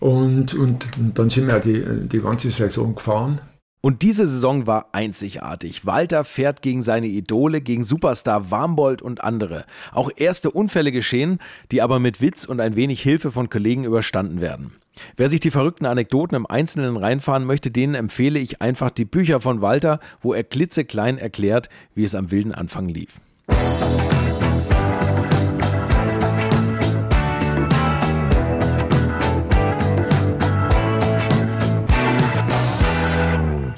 [0.00, 3.40] Und, und, und dann sind wir die, die ganze Saison gefahren.
[3.84, 5.84] Und diese Saison war einzigartig.
[5.84, 9.64] Walter fährt gegen seine Idole, gegen Superstar Warmbold und andere.
[9.90, 11.40] Auch erste Unfälle geschehen,
[11.72, 14.72] die aber mit Witz und ein wenig Hilfe von Kollegen überstanden werden.
[15.16, 19.40] Wer sich die verrückten Anekdoten im Einzelnen reinfahren möchte, denen empfehle ich einfach die Bücher
[19.40, 23.20] von Walter, wo er klitzeklein erklärt, wie es am wilden Anfang lief.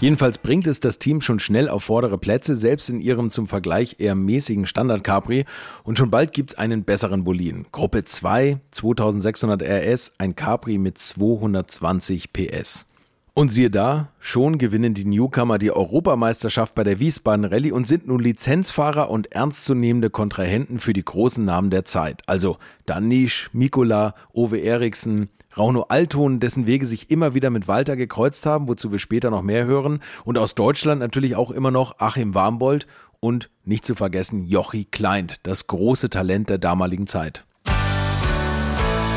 [0.05, 4.01] Jedenfalls bringt es das Team schon schnell auf vordere Plätze, selbst in ihrem zum Vergleich
[4.01, 5.47] eher mäßigen Standard Capri.
[5.83, 7.64] Und schon bald gibt es einen besseren Boliden.
[7.73, 12.87] Gruppe 2, 2600 RS, ein Capri mit 220 PS.
[13.33, 18.07] Und siehe da, schon gewinnen die Newcomer die Europameisterschaft bei der Wiesbaden Rallye und sind
[18.07, 22.21] nun Lizenzfahrer und ernstzunehmende Kontrahenten für die großen Namen der Zeit.
[22.27, 28.45] Also Danish, Mikola, Ove Eriksen, Rauno Alton, dessen Wege sich immer wieder mit Walter gekreuzt
[28.47, 30.01] haben, wozu wir später noch mehr hören.
[30.25, 32.87] Und aus Deutschland natürlich auch immer noch Achim Warmbold
[33.21, 37.45] und nicht zu vergessen Jochi Kleint, das große Talent der damaligen Zeit.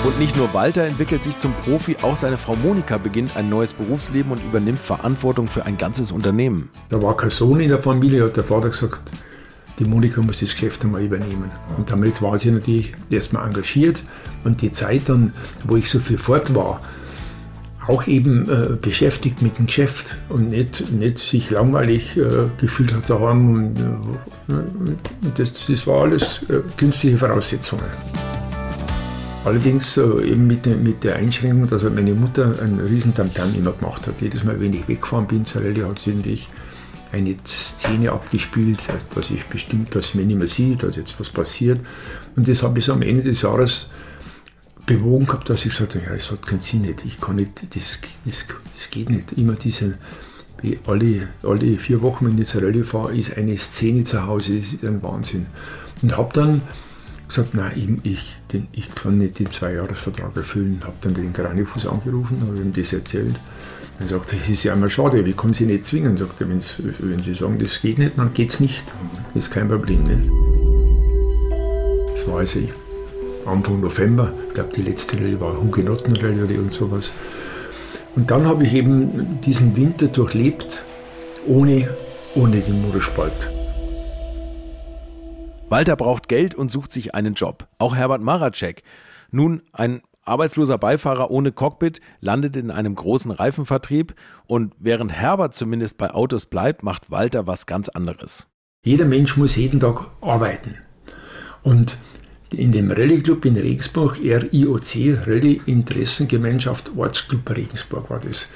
[0.06, 3.74] Und nicht nur Walter entwickelt sich zum Profi, auch seine Frau Monika beginnt ein neues
[3.74, 6.70] Berufsleben und übernimmt Verantwortung für ein ganzes Unternehmen.
[6.90, 9.02] Da war kein Sohn in der Familie, hat der Vater gesagt,
[9.80, 11.52] die Monika muss das Geschäft einmal übernehmen.
[11.78, 14.02] Und damit war sie natürlich erstmal engagiert
[14.44, 15.34] und die Zeit dann,
[15.66, 16.82] wo ich so viel fort war,
[17.88, 23.10] auch eben äh, beschäftigt mit dem Geschäft und nicht, nicht sich langweilig äh, gefühlt hat
[23.10, 23.56] daheim.
[23.56, 23.80] Und,
[24.50, 27.86] äh, das, das war alles äh, günstige Voraussetzungen.
[29.46, 34.06] Allerdings äh, eben mit, mit, der Einschränkung, dass meine Mutter einen riesen Tamtam immer gemacht
[34.06, 34.16] hat.
[34.20, 36.50] Jedes Mal, wenn ich weggefahren bin zur hat sie eigentlich
[37.12, 38.84] eine Szene abgespielt,
[39.16, 41.80] dass ich bestimmt, dass man nicht mehr sieht, dass jetzt was passiert.
[42.36, 43.88] Und das habe ich so am Ende des Jahres
[44.86, 47.76] bewogen gehabt, dass ich gesagt habe, ja, es hat keinen Sinn nicht, ich kann nicht,
[47.76, 49.34] das, das, das geht nicht.
[49.34, 49.98] Immer diese,
[50.86, 54.74] alle, alle vier Wochen, wenn ich zur Rallye fahre, ist eine Szene zu Hause, das
[54.74, 55.48] ist ein Wahnsinn.
[56.02, 56.62] Und habe dann
[57.28, 60.82] gesagt, nein, ich, den, ich kann nicht den Zweijahresvertrag erfüllen.
[60.84, 63.36] Habe dann den Granifuß angerufen, habe ihm das erzählt.
[64.00, 66.18] Er sagt, das ist ja immer schade, wie kann Sie nicht zwingen?
[66.18, 68.84] Sagt er, wenn Sie sagen, das geht nicht, dann geht es nicht.
[69.34, 70.04] Das ist kein Problem.
[70.04, 70.30] Nicht?
[72.16, 72.60] Das war also
[73.46, 77.12] Anfang November, ich glaube, die letzte Rallye war Hugenottenrallye und sowas.
[78.16, 80.84] Und dann habe ich eben diesen Winter durchlebt,
[81.48, 81.90] ohne,
[82.36, 83.50] ohne den Motorsport.
[85.70, 87.68] Walter braucht Geld und sucht sich einen Job.
[87.78, 88.84] Auch Herbert Maracek.
[89.32, 95.98] Nun ein arbeitsloser Beifahrer ohne Cockpit landet in einem großen Reifenvertrieb und während Herbert zumindest
[95.98, 98.48] bei Autos bleibt, macht Walter was ganz anderes.
[98.84, 100.76] Jeder Mensch muss jeden Tag arbeiten.
[101.64, 101.98] Und
[102.52, 108.48] in dem Rallye Club in Regensburg, RIOC, Rallye Interessengemeinschaft Ortsclub Regensburg war das.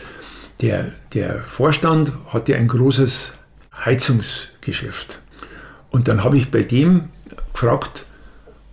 [0.61, 3.33] Der, der Vorstand hatte ein großes
[3.73, 5.19] Heizungsgeschäft.
[5.89, 7.09] Und dann habe ich bei dem
[7.51, 8.05] gefragt,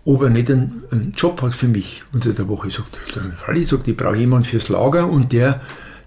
[0.08, 2.68] ob er nicht einen, einen Job hat für mich unter der Woche.
[2.68, 5.60] Ich sagte, dann Falli, sagt, ich brauche jemanden fürs Lager und der,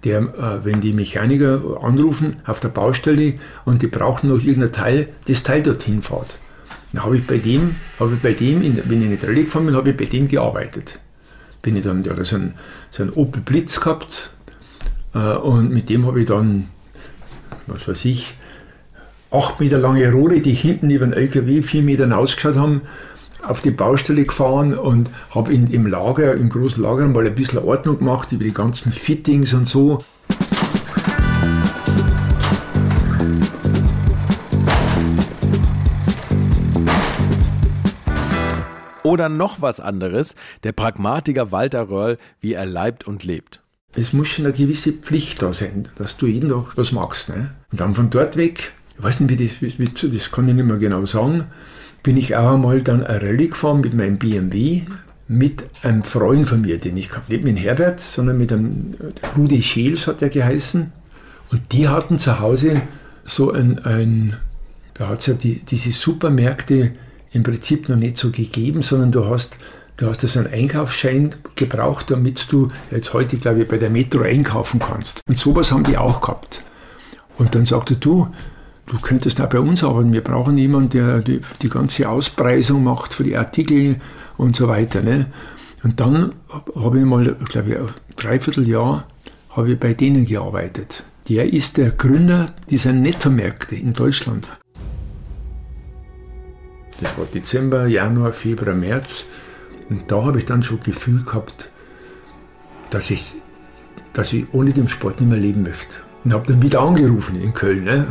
[0.04, 5.10] der, äh, wenn die Mechaniker anrufen auf der Baustelle und die brauchen noch irgendein Teil,
[5.28, 6.40] das Teil dorthin fährt.
[6.92, 9.68] Dann habe ich bei dem, habe ich bei dem, in, wenn ich nicht Rallye gefahren
[9.68, 11.00] bin, habe ich bei dem gearbeitet.
[11.62, 12.56] Bin ich dann, der hat so einen,
[12.90, 14.32] so einen Opel Blitz gehabt
[15.14, 16.70] äh, und mit dem habe ich dann,
[17.68, 18.36] was weiß ich,
[19.30, 22.82] acht Meter lange Rohre, die hinten über den LKW vier Meter ausgeschaut haben,
[23.44, 28.00] auf die Baustelle gefahren und habe im Lager, im großen Lager mal ein bisschen Ordnung
[28.00, 30.00] gemacht über die ganzen Fittings und so.
[39.04, 43.62] Oder noch was anderes, der Pragmatiker Walter Röhrl, wie er leibt und lebt.
[43.94, 47.28] Es muss schon eine gewisse Pflicht da sein, dass du jeden Tag was magst.
[47.28, 47.52] Ne?
[47.72, 50.56] Und dann von dort weg, ich weiß nicht, wie das, wie, wie, das kann ich
[50.56, 51.46] nicht mehr genau sagen,
[52.04, 54.84] bin ich auch einmal dann eine Rallye gefahren mit meinem BMW
[55.32, 58.96] mit einem Freund von mir, den ich kannte, nicht mit Herbert, sondern mit einem
[59.38, 60.92] Rudi Scheels hat er geheißen.
[61.52, 62.82] Und die hatten zu Hause
[63.24, 64.36] so ein, ein
[64.94, 66.92] da hat es ja die, diese Supermärkte
[67.32, 69.58] im Prinzip noch nicht so gegeben, sondern du hast,
[69.96, 74.24] du hast also einen Einkaufsschein gebraucht, damit du jetzt heute, glaube ich, bei der Metro
[74.24, 75.22] einkaufen kannst.
[75.30, 76.62] Und sowas haben die auch gehabt.
[77.38, 78.28] Und dann sagte du,
[78.88, 80.14] du könntest auch bei uns arbeiten.
[80.14, 83.98] Wir brauchen jemanden, der die, die ganze Auspreisung macht für die Artikel
[84.38, 85.02] und so weiter.
[85.02, 85.28] Ne?
[85.84, 86.34] Und dann
[86.76, 89.08] habe ich mal, glaube ich, ein Dreivierteljahr
[89.50, 91.04] habe ich bei denen gearbeitet.
[91.30, 94.50] Der ist der Gründer dieser Nettomärkte in Deutschland.
[97.02, 99.26] Das war Dezember, Januar, Februar, März.
[99.90, 101.70] Und da habe ich dann schon Gefühl gehabt,
[102.92, 103.32] dass ich,
[104.14, 105.98] dass ich ohne den Sport nicht mehr leben möchte.
[106.24, 107.84] Und habe dann wieder angerufen in Köln.
[107.84, 108.08] Ne?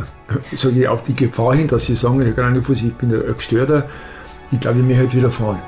[0.55, 3.85] Sage ich auf die Gefahr hin, dass sie sagen, Herr Granefuß, ich bin ein Gestörter,
[4.51, 5.59] ich glaube, ich möchte heute wieder fahren.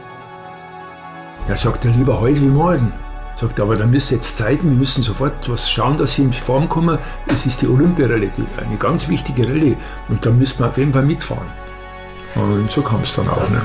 [1.47, 2.91] Ja, sagt er, lieber heute wie morgen.
[3.39, 6.23] Sagt er, aber dann müsst ihr jetzt zeigen, wir müssen sofort was schauen, dass sie
[6.23, 6.97] in Form kommen.
[7.27, 9.75] Es ist die Olympiarallye, eine ganz wichtige Rallye.
[10.09, 11.47] Und da müssen wir auf jeden Fall mitfahren.
[12.35, 13.49] Und so kam es dann auch.
[13.49, 13.61] Ne?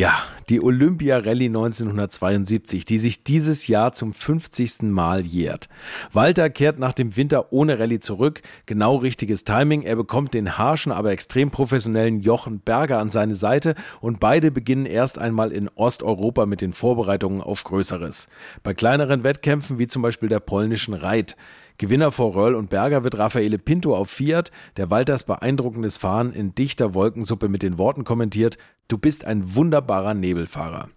[0.00, 4.84] Ja, die Olympia-Rallye 1972, die sich dieses Jahr zum 50.
[4.84, 5.68] Mal jährt.
[6.14, 8.40] Walter kehrt nach dem Winter ohne Rallye zurück.
[8.64, 9.82] Genau richtiges Timing.
[9.82, 14.86] Er bekommt den harschen, aber extrem professionellen Jochen Berger an seine Seite und beide beginnen
[14.86, 18.30] erst einmal in Osteuropa mit den Vorbereitungen auf Größeres.
[18.62, 21.36] Bei kleineren Wettkämpfen wie zum Beispiel der polnischen Reit.
[21.80, 26.54] Gewinner vor Röll und Berger wird Raffaele Pinto auf Fiat, der Walters beeindruckendes Fahren in
[26.54, 28.58] dichter Wolkensuppe mit den Worten kommentiert,
[28.88, 30.90] du bist ein wunderbarer Nebelfahrer.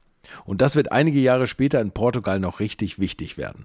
[0.44, 3.64] Und das wird einige Jahre später in Portugal noch richtig wichtig werden.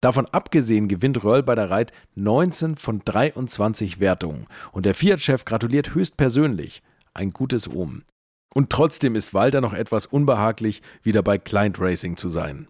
[0.00, 5.94] Davon abgesehen gewinnt Röll bei der Reit 19 von 23 Wertungen und der Fiat-Chef gratuliert
[5.94, 6.82] höchstpersönlich.
[7.14, 8.04] Ein gutes Omen.
[8.52, 12.66] Und trotzdem ist Walter noch etwas unbehaglich, wieder bei Client Racing zu sein.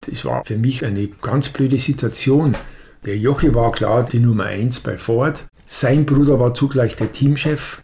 [0.00, 2.56] Das war für mich eine ganz blöde Situation.
[3.04, 5.46] Der Jochi war klar die Nummer 1 bei Ford.
[5.64, 7.82] Sein Bruder war zugleich der Teamchef.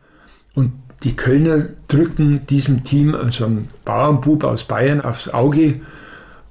[0.55, 5.81] Und die Kölner drücken diesem Team, also einen Bauernbub aus Bayern, aufs Auge.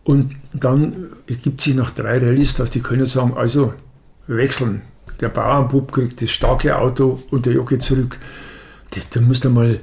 [0.03, 3.74] Und dann ergibt sich nach drei Rallyes, dass die Kölner sagen, also
[4.28, 4.82] wechseln.
[5.20, 8.18] Der Bauernbub kriegt das starke Auto und der Jockey zurück.
[8.89, 9.80] Das, da musst du mal,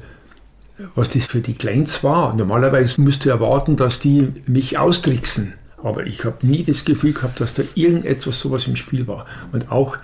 [0.94, 2.34] was das für die Kleins war.
[2.34, 5.54] Normalerweise musst du erwarten, dass die mich austricksen.
[5.82, 9.26] Aber ich habe nie das Gefühl gehabt, dass da irgendetwas sowas im Spiel war.
[9.52, 9.98] Und auch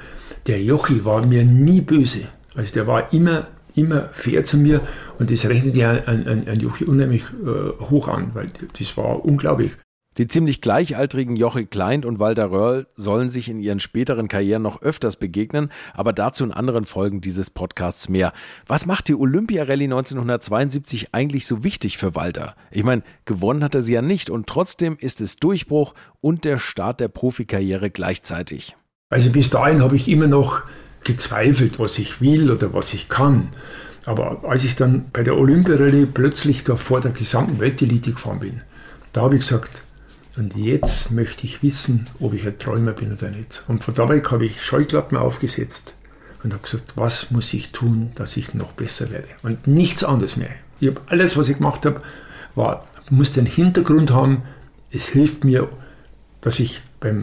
[0.46, 2.22] der Jochi war mir nie böse.
[2.54, 4.80] Also der war immer, immer fair zu mir
[5.18, 8.48] und das rechnet ja an, an, an Jochi unheimlich äh, hoch an, weil
[8.78, 9.72] das war unglaublich.
[10.16, 14.80] Die ziemlich gleichaltrigen Jochi Klein und Walter Röhrl sollen sich in ihren späteren Karrieren noch
[14.80, 18.32] öfters begegnen, aber dazu in anderen Folgen dieses Podcasts mehr.
[18.68, 22.54] Was macht die Olympia-Rallye 1972 eigentlich so wichtig für Walter?
[22.70, 26.58] Ich meine, gewonnen hat er sie ja nicht und trotzdem ist es Durchbruch und der
[26.58, 28.76] Start der Profikarriere gleichzeitig.
[29.10, 30.62] Also bis dahin habe ich immer noch
[31.02, 33.48] gezweifelt, was ich will oder was ich kann.
[34.06, 38.60] Aber als ich dann bei der Olympia-Rallye plötzlich da vor der gesamten Weltelite gefahren bin,
[39.12, 39.83] da habe ich gesagt,
[40.36, 43.62] und jetzt möchte ich wissen, ob ich ein Träumer bin oder nicht.
[43.68, 45.94] Und von dabei habe ich Scheuklappen aufgesetzt
[46.42, 49.28] und habe gesagt, was muss ich tun, dass ich noch besser werde.
[49.42, 50.50] Und nichts anderes mehr.
[50.80, 52.02] Ich habe alles, was ich gemacht habe,
[52.54, 54.42] war, muss den Hintergrund haben,
[54.90, 55.68] es hilft mir,
[56.40, 57.22] dass ich beim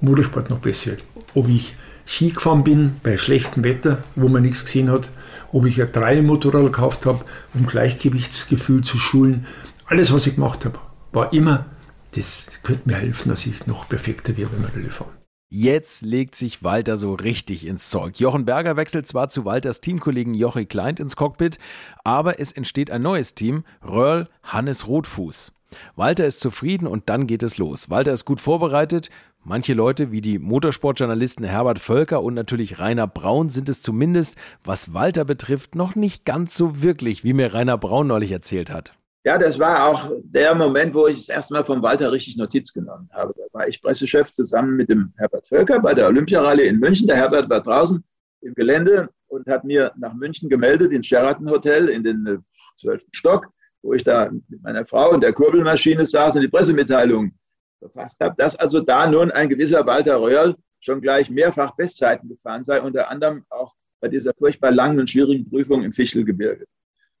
[0.00, 1.02] Motorsport noch besser werde.
[1.34, 1.74] Ob ich
[2.04, 5.08] Ski gefahren bin bei schlechtem Wetter, wo man nichts gesehen hat,
[5.52, 7.24] ob ich ein Dreier-Motorrad gekauft habe,
[7.54, 9.46] um Gleichgewichtsgefühl zu schulen.
[9.86, 10.78] Alles, was ich gemacht habe,
[11.12, 11.66] war immer
[12.12, 15.22] das könnte mir helfen, dass ich noch perfekter werde beim Rallyefahren.
[15.54, 18.18] Jetzt legt sich Walter so richtig ins Zeug.
[18.18, 21.58] Jochen Berger wechselt zwar zu Walters Teamkollegen Jochi Kleint ins Cockpit,
[22.04, 25.52] aber es entsteht ein neues Team, Röhrl Hannes Rotfuß.
[25.94, 27.90] Walter ist zufrieden und dann geht es los.
[27.90, 29.10] Walter ist gut vorbereitet.
[29.44, 34.94] Manche Leute, wie die Motorsportjournalisten Herbert Völker und natürlich Rainer Braun, sind es zumindest, was
[34.94, 38.94] Walter betrifft, noch nicht ganz so wirklich, wie mir Rainer Braun neulich erzählt hat.
[39.24, 42.72] Ja, das war auch der Moment, wo ich das erste Mal von Walter richtig Notiz
[42.72, 43.32] genommen habe.
[43.36, 47.06] Da war ich Pressechef zusammen mit dem Herbert Völker bei der Olympiarallye in München.
[47.06, 48.02] Der Herbert war draußen
[48.40, 52.44] im Gelände und hat mir nach München gemeldet, ins Sheraton Hotel in den
[52.76, 53.48] zwölften Stock,
[53.82, 57.32] wo ich da mit meiner Frau und der Kurbelmaschine saß und die Pressemitteilung
[57.80, 62.64] befasst habe, dass also da nun ein gewisser Walter Röhrl schon gleich mehrfach Bestzeiten gefahren
[62.64, 66.66] sei, unter anderem auch bei dieser furchtbar langen und schwierigen Prüfung im Fichtelgebirge.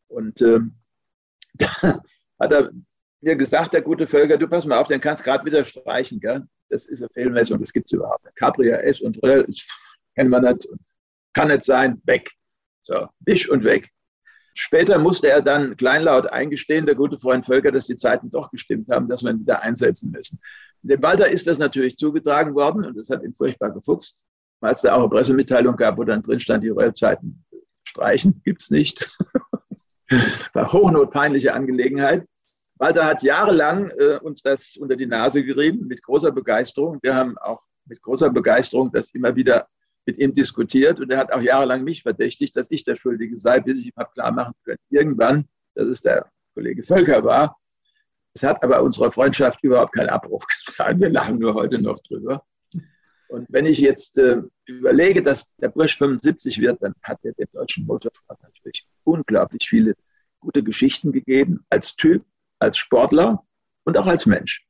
[0.08, 0.74] Und ähm,
[1.54, 1.66] da
[2.40, 2.70] hat er
[3.20, 6.20] mir gesagt, der gute Völker, du pass mal auf, den kannst gerade wieder streichen.
[6.20, 6.42] Gell?
[6.68, 8.36] Das ist eine Fehlmessung, das gibt es überhaupt nicht.
[8.36, 9.46] Capria S und Röhrl,
[10.14, 10.68] kennen wir nicht,
[11.32, 12.30] kann nicht sein, weg.
[12.82, 13.90] So, wisch und weg.
[14.54, 18.90] Später musste er dann kleinlaut eingestehen, der gute Freund Völker, dass die Zeiten doch gestimmt
[18.90, 20.40] haben, dass wir ihn wieder einsetzen müssen.
[20.82, 24.24] Dem Walter ist das natürlich zugetragen worden und das hat ihn furchtbar gefuchst.
[24.60, 27.44] Als es da auch eine Pressemitteilung gab, wo dann drin stand, die Rollzeiten
[27.84, 29.16] streichen, gibt es nicht.
[30.52, 32.26] War hochnotpeinliche Angelegenheit.
[32.76, 36.98] Walter hat jahrelang äh, uns das unter die Nase gerieben, mit großer Begeisterung.
[37.02, 39.68] Wir haben auch mit großer Begeisterung das immer wieder
[40.06, 43.60] mit ihm diskutiert und er hat auch jahrelang mich verdächtigt, dass ich der Schuldige sei,
[43.60, 47.56] bis ich ihm habe klar machen können, irgendwann, dass es der Kollege Völker war.
[48.34, 51.00] Es hat aber unserer Freundschaft überhaupt keinen Abbruch getan.
[51.00, 52.44] Wir lachen nur heute noch drüber.
[53.32, 57.48] Und wenn ich jetzt äh, überlege, dass der Bursch 75 wird, dann hat er dem
[57.50, 59.94] deutschen Motorsport natürlich unglaublich viele
[60.38, 62.26] gute Geschichten gegeben, als Typ,
[62.58, 63.42] als Sportler
[63.84, 64.66] und auch als Mensch.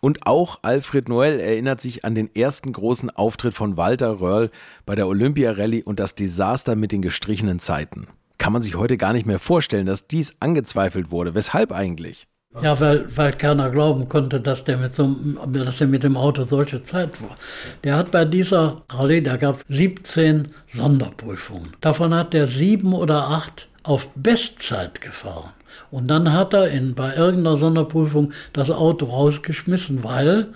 [0.00, 4.50] Und auch Alfred Noel erinnert sich an den ersten großen Auftritt von Walter Röhrl
[4.86, 8.06] bei der Olympia Rallye und das Desaster mit den gestrichenen Zeiten.
[8.38, 11.34] Kann man sich heute gar nicht mehr vorstellen, dass dies angezweifelt wurde.
[11.34, 12.26] Weshalb eigentlich?
[12.62, 15.14] Ja, weil, weil keiner glauben konnte, dass der, mit so,
[15.46, 17.36] dass der mit dem Auto solche Zeit war.
[17.84, 21.72] Der hat bei dieser Rallye, da gab es 17 Sonderprüfungen.
[21.80, 25.50] Davon hat er sieben oder acht auf Bestzeit gefahren.
[25.90, 30.48] Und dann hat er in, bei irgendeiner Sonderprüfung das Auto rausgeschmissen, weil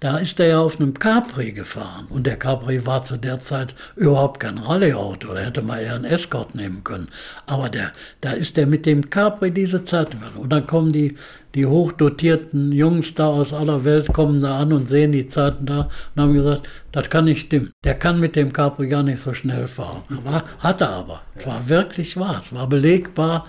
[0.00, 2.06] da ist er ja auf einem Capri gefahren.
[2.08, 5.34] Und der Capri war zu der Zeit überhaupt kein Rallye-Auto.
[5.34, 7.08] Da hätte man eher einen Escort nehmen können.
[7.46, 10.16] Aber der, da ist der mit dem Capri diese Zeit.
[10.36, 11.16] Und dann kommen die,
[11.54, 15.88] die hochdotierten Jungs da aus aller Welt, kommen da an und sehen die Zeiten da
[16.14, 17.72] und haben gesagt, das kann nicht stimmen.
[17.82, 20.02] Der kann mit dem Capri gar nicht so schnell fahren.
[20.10, 21.22] Aber, hat er aber.
[21.34, 22.42] Es war wirklich wahr.
[22.44, 23.46] Es war belegbar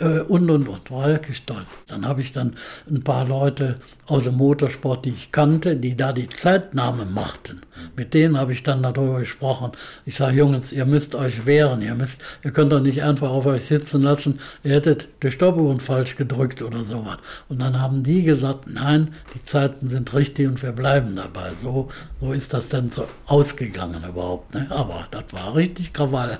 [0.00, 0.90] und und und.
[0.90, 1.64] War wirklich toll.
[1.86, 2.56] Dann habe ich dann
[2.90, 3.76] ein paar Leute
[4.06, 7.62] aus dem Motorsport, die ich kannte, die da die Zeitnahme machten.
[7.96, 9.72] Mit denen habe ich dann darüber gesprochen.
[10.04, 11.80] Ich sage, Jungs, ihr müsst euch wehren.
[11.80, 14.40] Ihr, müsst, ihr könnt doch nicht einfach auf euch sitzen lassen.
[14.62, 17.18] Ihr hättet die Stoppuhren falsch gedrückt oder sowas.
[17.48, 21.54] Und dann haben die gesagt, nein, die Zeiten sind richtig und wir bleiben dabei.
[21.54, 21.88] So,
[22.20, 24.54] so ist das dann so ausgegangen überhaupt.
[24.54, 24.66] Ne?
[24.70, 26.38] Aber das war richtig Krawall.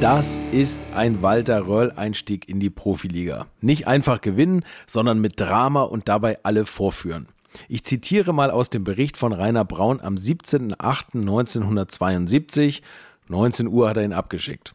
[0.00, 3.48] Das ist ein Walter Röhrl-Einstieg in die Profiliga.
[3.60, 7.28] Nicht einfach gewinnen, sondern mit Drama und dabei alle vorführen.
[7.68, 12.80] Ich zitiere mal aus dem Bericht von Rainer Braun am 17.08.1972.
[13.28, 14.74] 19 Uhr hat er ihn abgeschickt.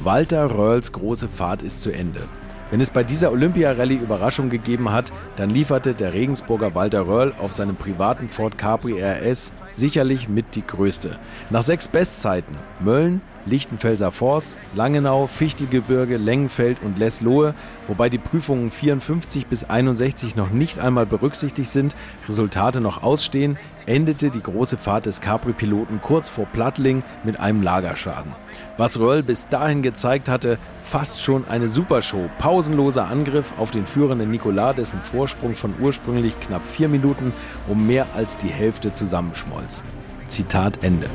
[0.00, 2.28] Walter Röhrls große Fahrt ist zu Ende.
[2.70, 7.54] Wenn es bei dieser Olympia-Rallye Überraschung gegeben hat, dann lieferte der Regensburger Walter Röhrl auf
[7.54, 11.18] seinem privaten Ford Capri RS sicherlich mit die größte.
[11.48, 17.54] Nach sechs Bestzeiten Mölln, Lichtenfelser Forst, Langenau, Fichtelgebirge, Lengenfeld und Leslohe,
[17.86, 21.94] wobei die Prüfungen 54 bis 61 noch nicht einmal berücksichtigt sind,
[22.28, 28.32] Resultate noch ausstehen, endete die große Fahrt des Capri-Piloten kurz vor Plattling mit einem Lagerschaden.
[28.76, 32.28] Was Röll bis dahin gezeigt hatte, fast schon eine Supershow.
[32.38, 37.32] Pausenloser Angriff auf den führenden Nicolas, dessen Vorsprung von ursprünglich knapp vier Minuten
[37.68, 39.84] um mehr als die Hälfte zusammenschmolz.
[40.28, 41.08] Zitat Ende.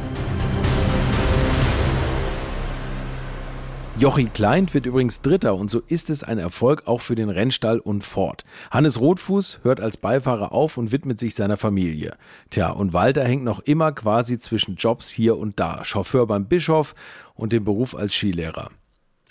[4.00, 7.80] Jochi Kleint wird übrigens Dritter und so ist es ein Erfolg auch für den Rennstall
[7.80, 8.46] und Ford.
[8.72, 12.16] Hannes Rotfuß hört als Beifahrer auf und widmet sich seiner Familie.
[12.50, 16.96] Tja, und Walter hängt noch immer quasi zwischen Jobs hier und da, Chauffeur beim Bischof
[17.36, 18.70] und dem Beruf als Skilehrer.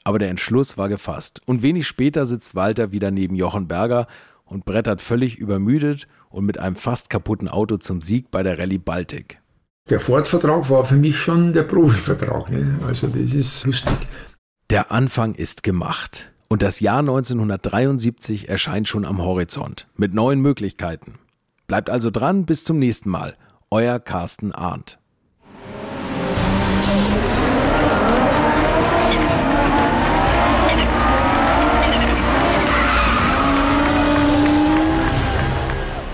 [0.05, 4.07] Aber der Entschluss war gefasst und wenig später sitzt Walter wieder neben Jochen Berger
[4.45, 8.77] und brettert völlig übermüdet und mit einem fast kaputten Auto zum Sieg bei der Rallye
[8.77, 9.41] Baltic.
[9.89, 12.51] Der Ford-Vertrag war für mich schon der Profivertrag.
[12.51, 12.79] Ne?
[12.87, 13.97] Also das ist lustig.
[14.71, 21.15] Der Anfang ist gemacht und das Jahr 1973 erscheint schon am Horizont mit neuen Möglichkeiten.
[21.67, 23.35] Bleibt also dran, bis zum nächsten Mal.
[23.71, 24.99] Euer Carsten Arndt.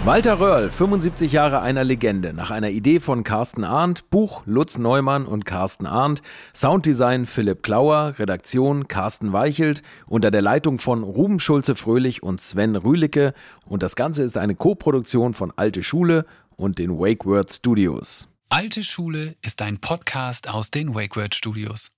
[0.04, 5.24] Walter Röhrl, 75 Jahre einer Legende, nach einer Idee von Carsten Arndt, Buch Lutz Neumann
[5.24, 6.20] und Carsten Arndt,
[6.54, 13.32] Sounddesign Philipp Klauer, Redaktion Carsten Weichelt, unter der Leitung von Ruben Schulze-Fröhlich und Sven Rühlicke
[13.64, 18.28] und das Ganze ist eine Koproduktion von Alte Schule und den Wake Word Studios.
[18.50, 21.90] Alte Schule ist ein Podcast aus den Wake Word Studios.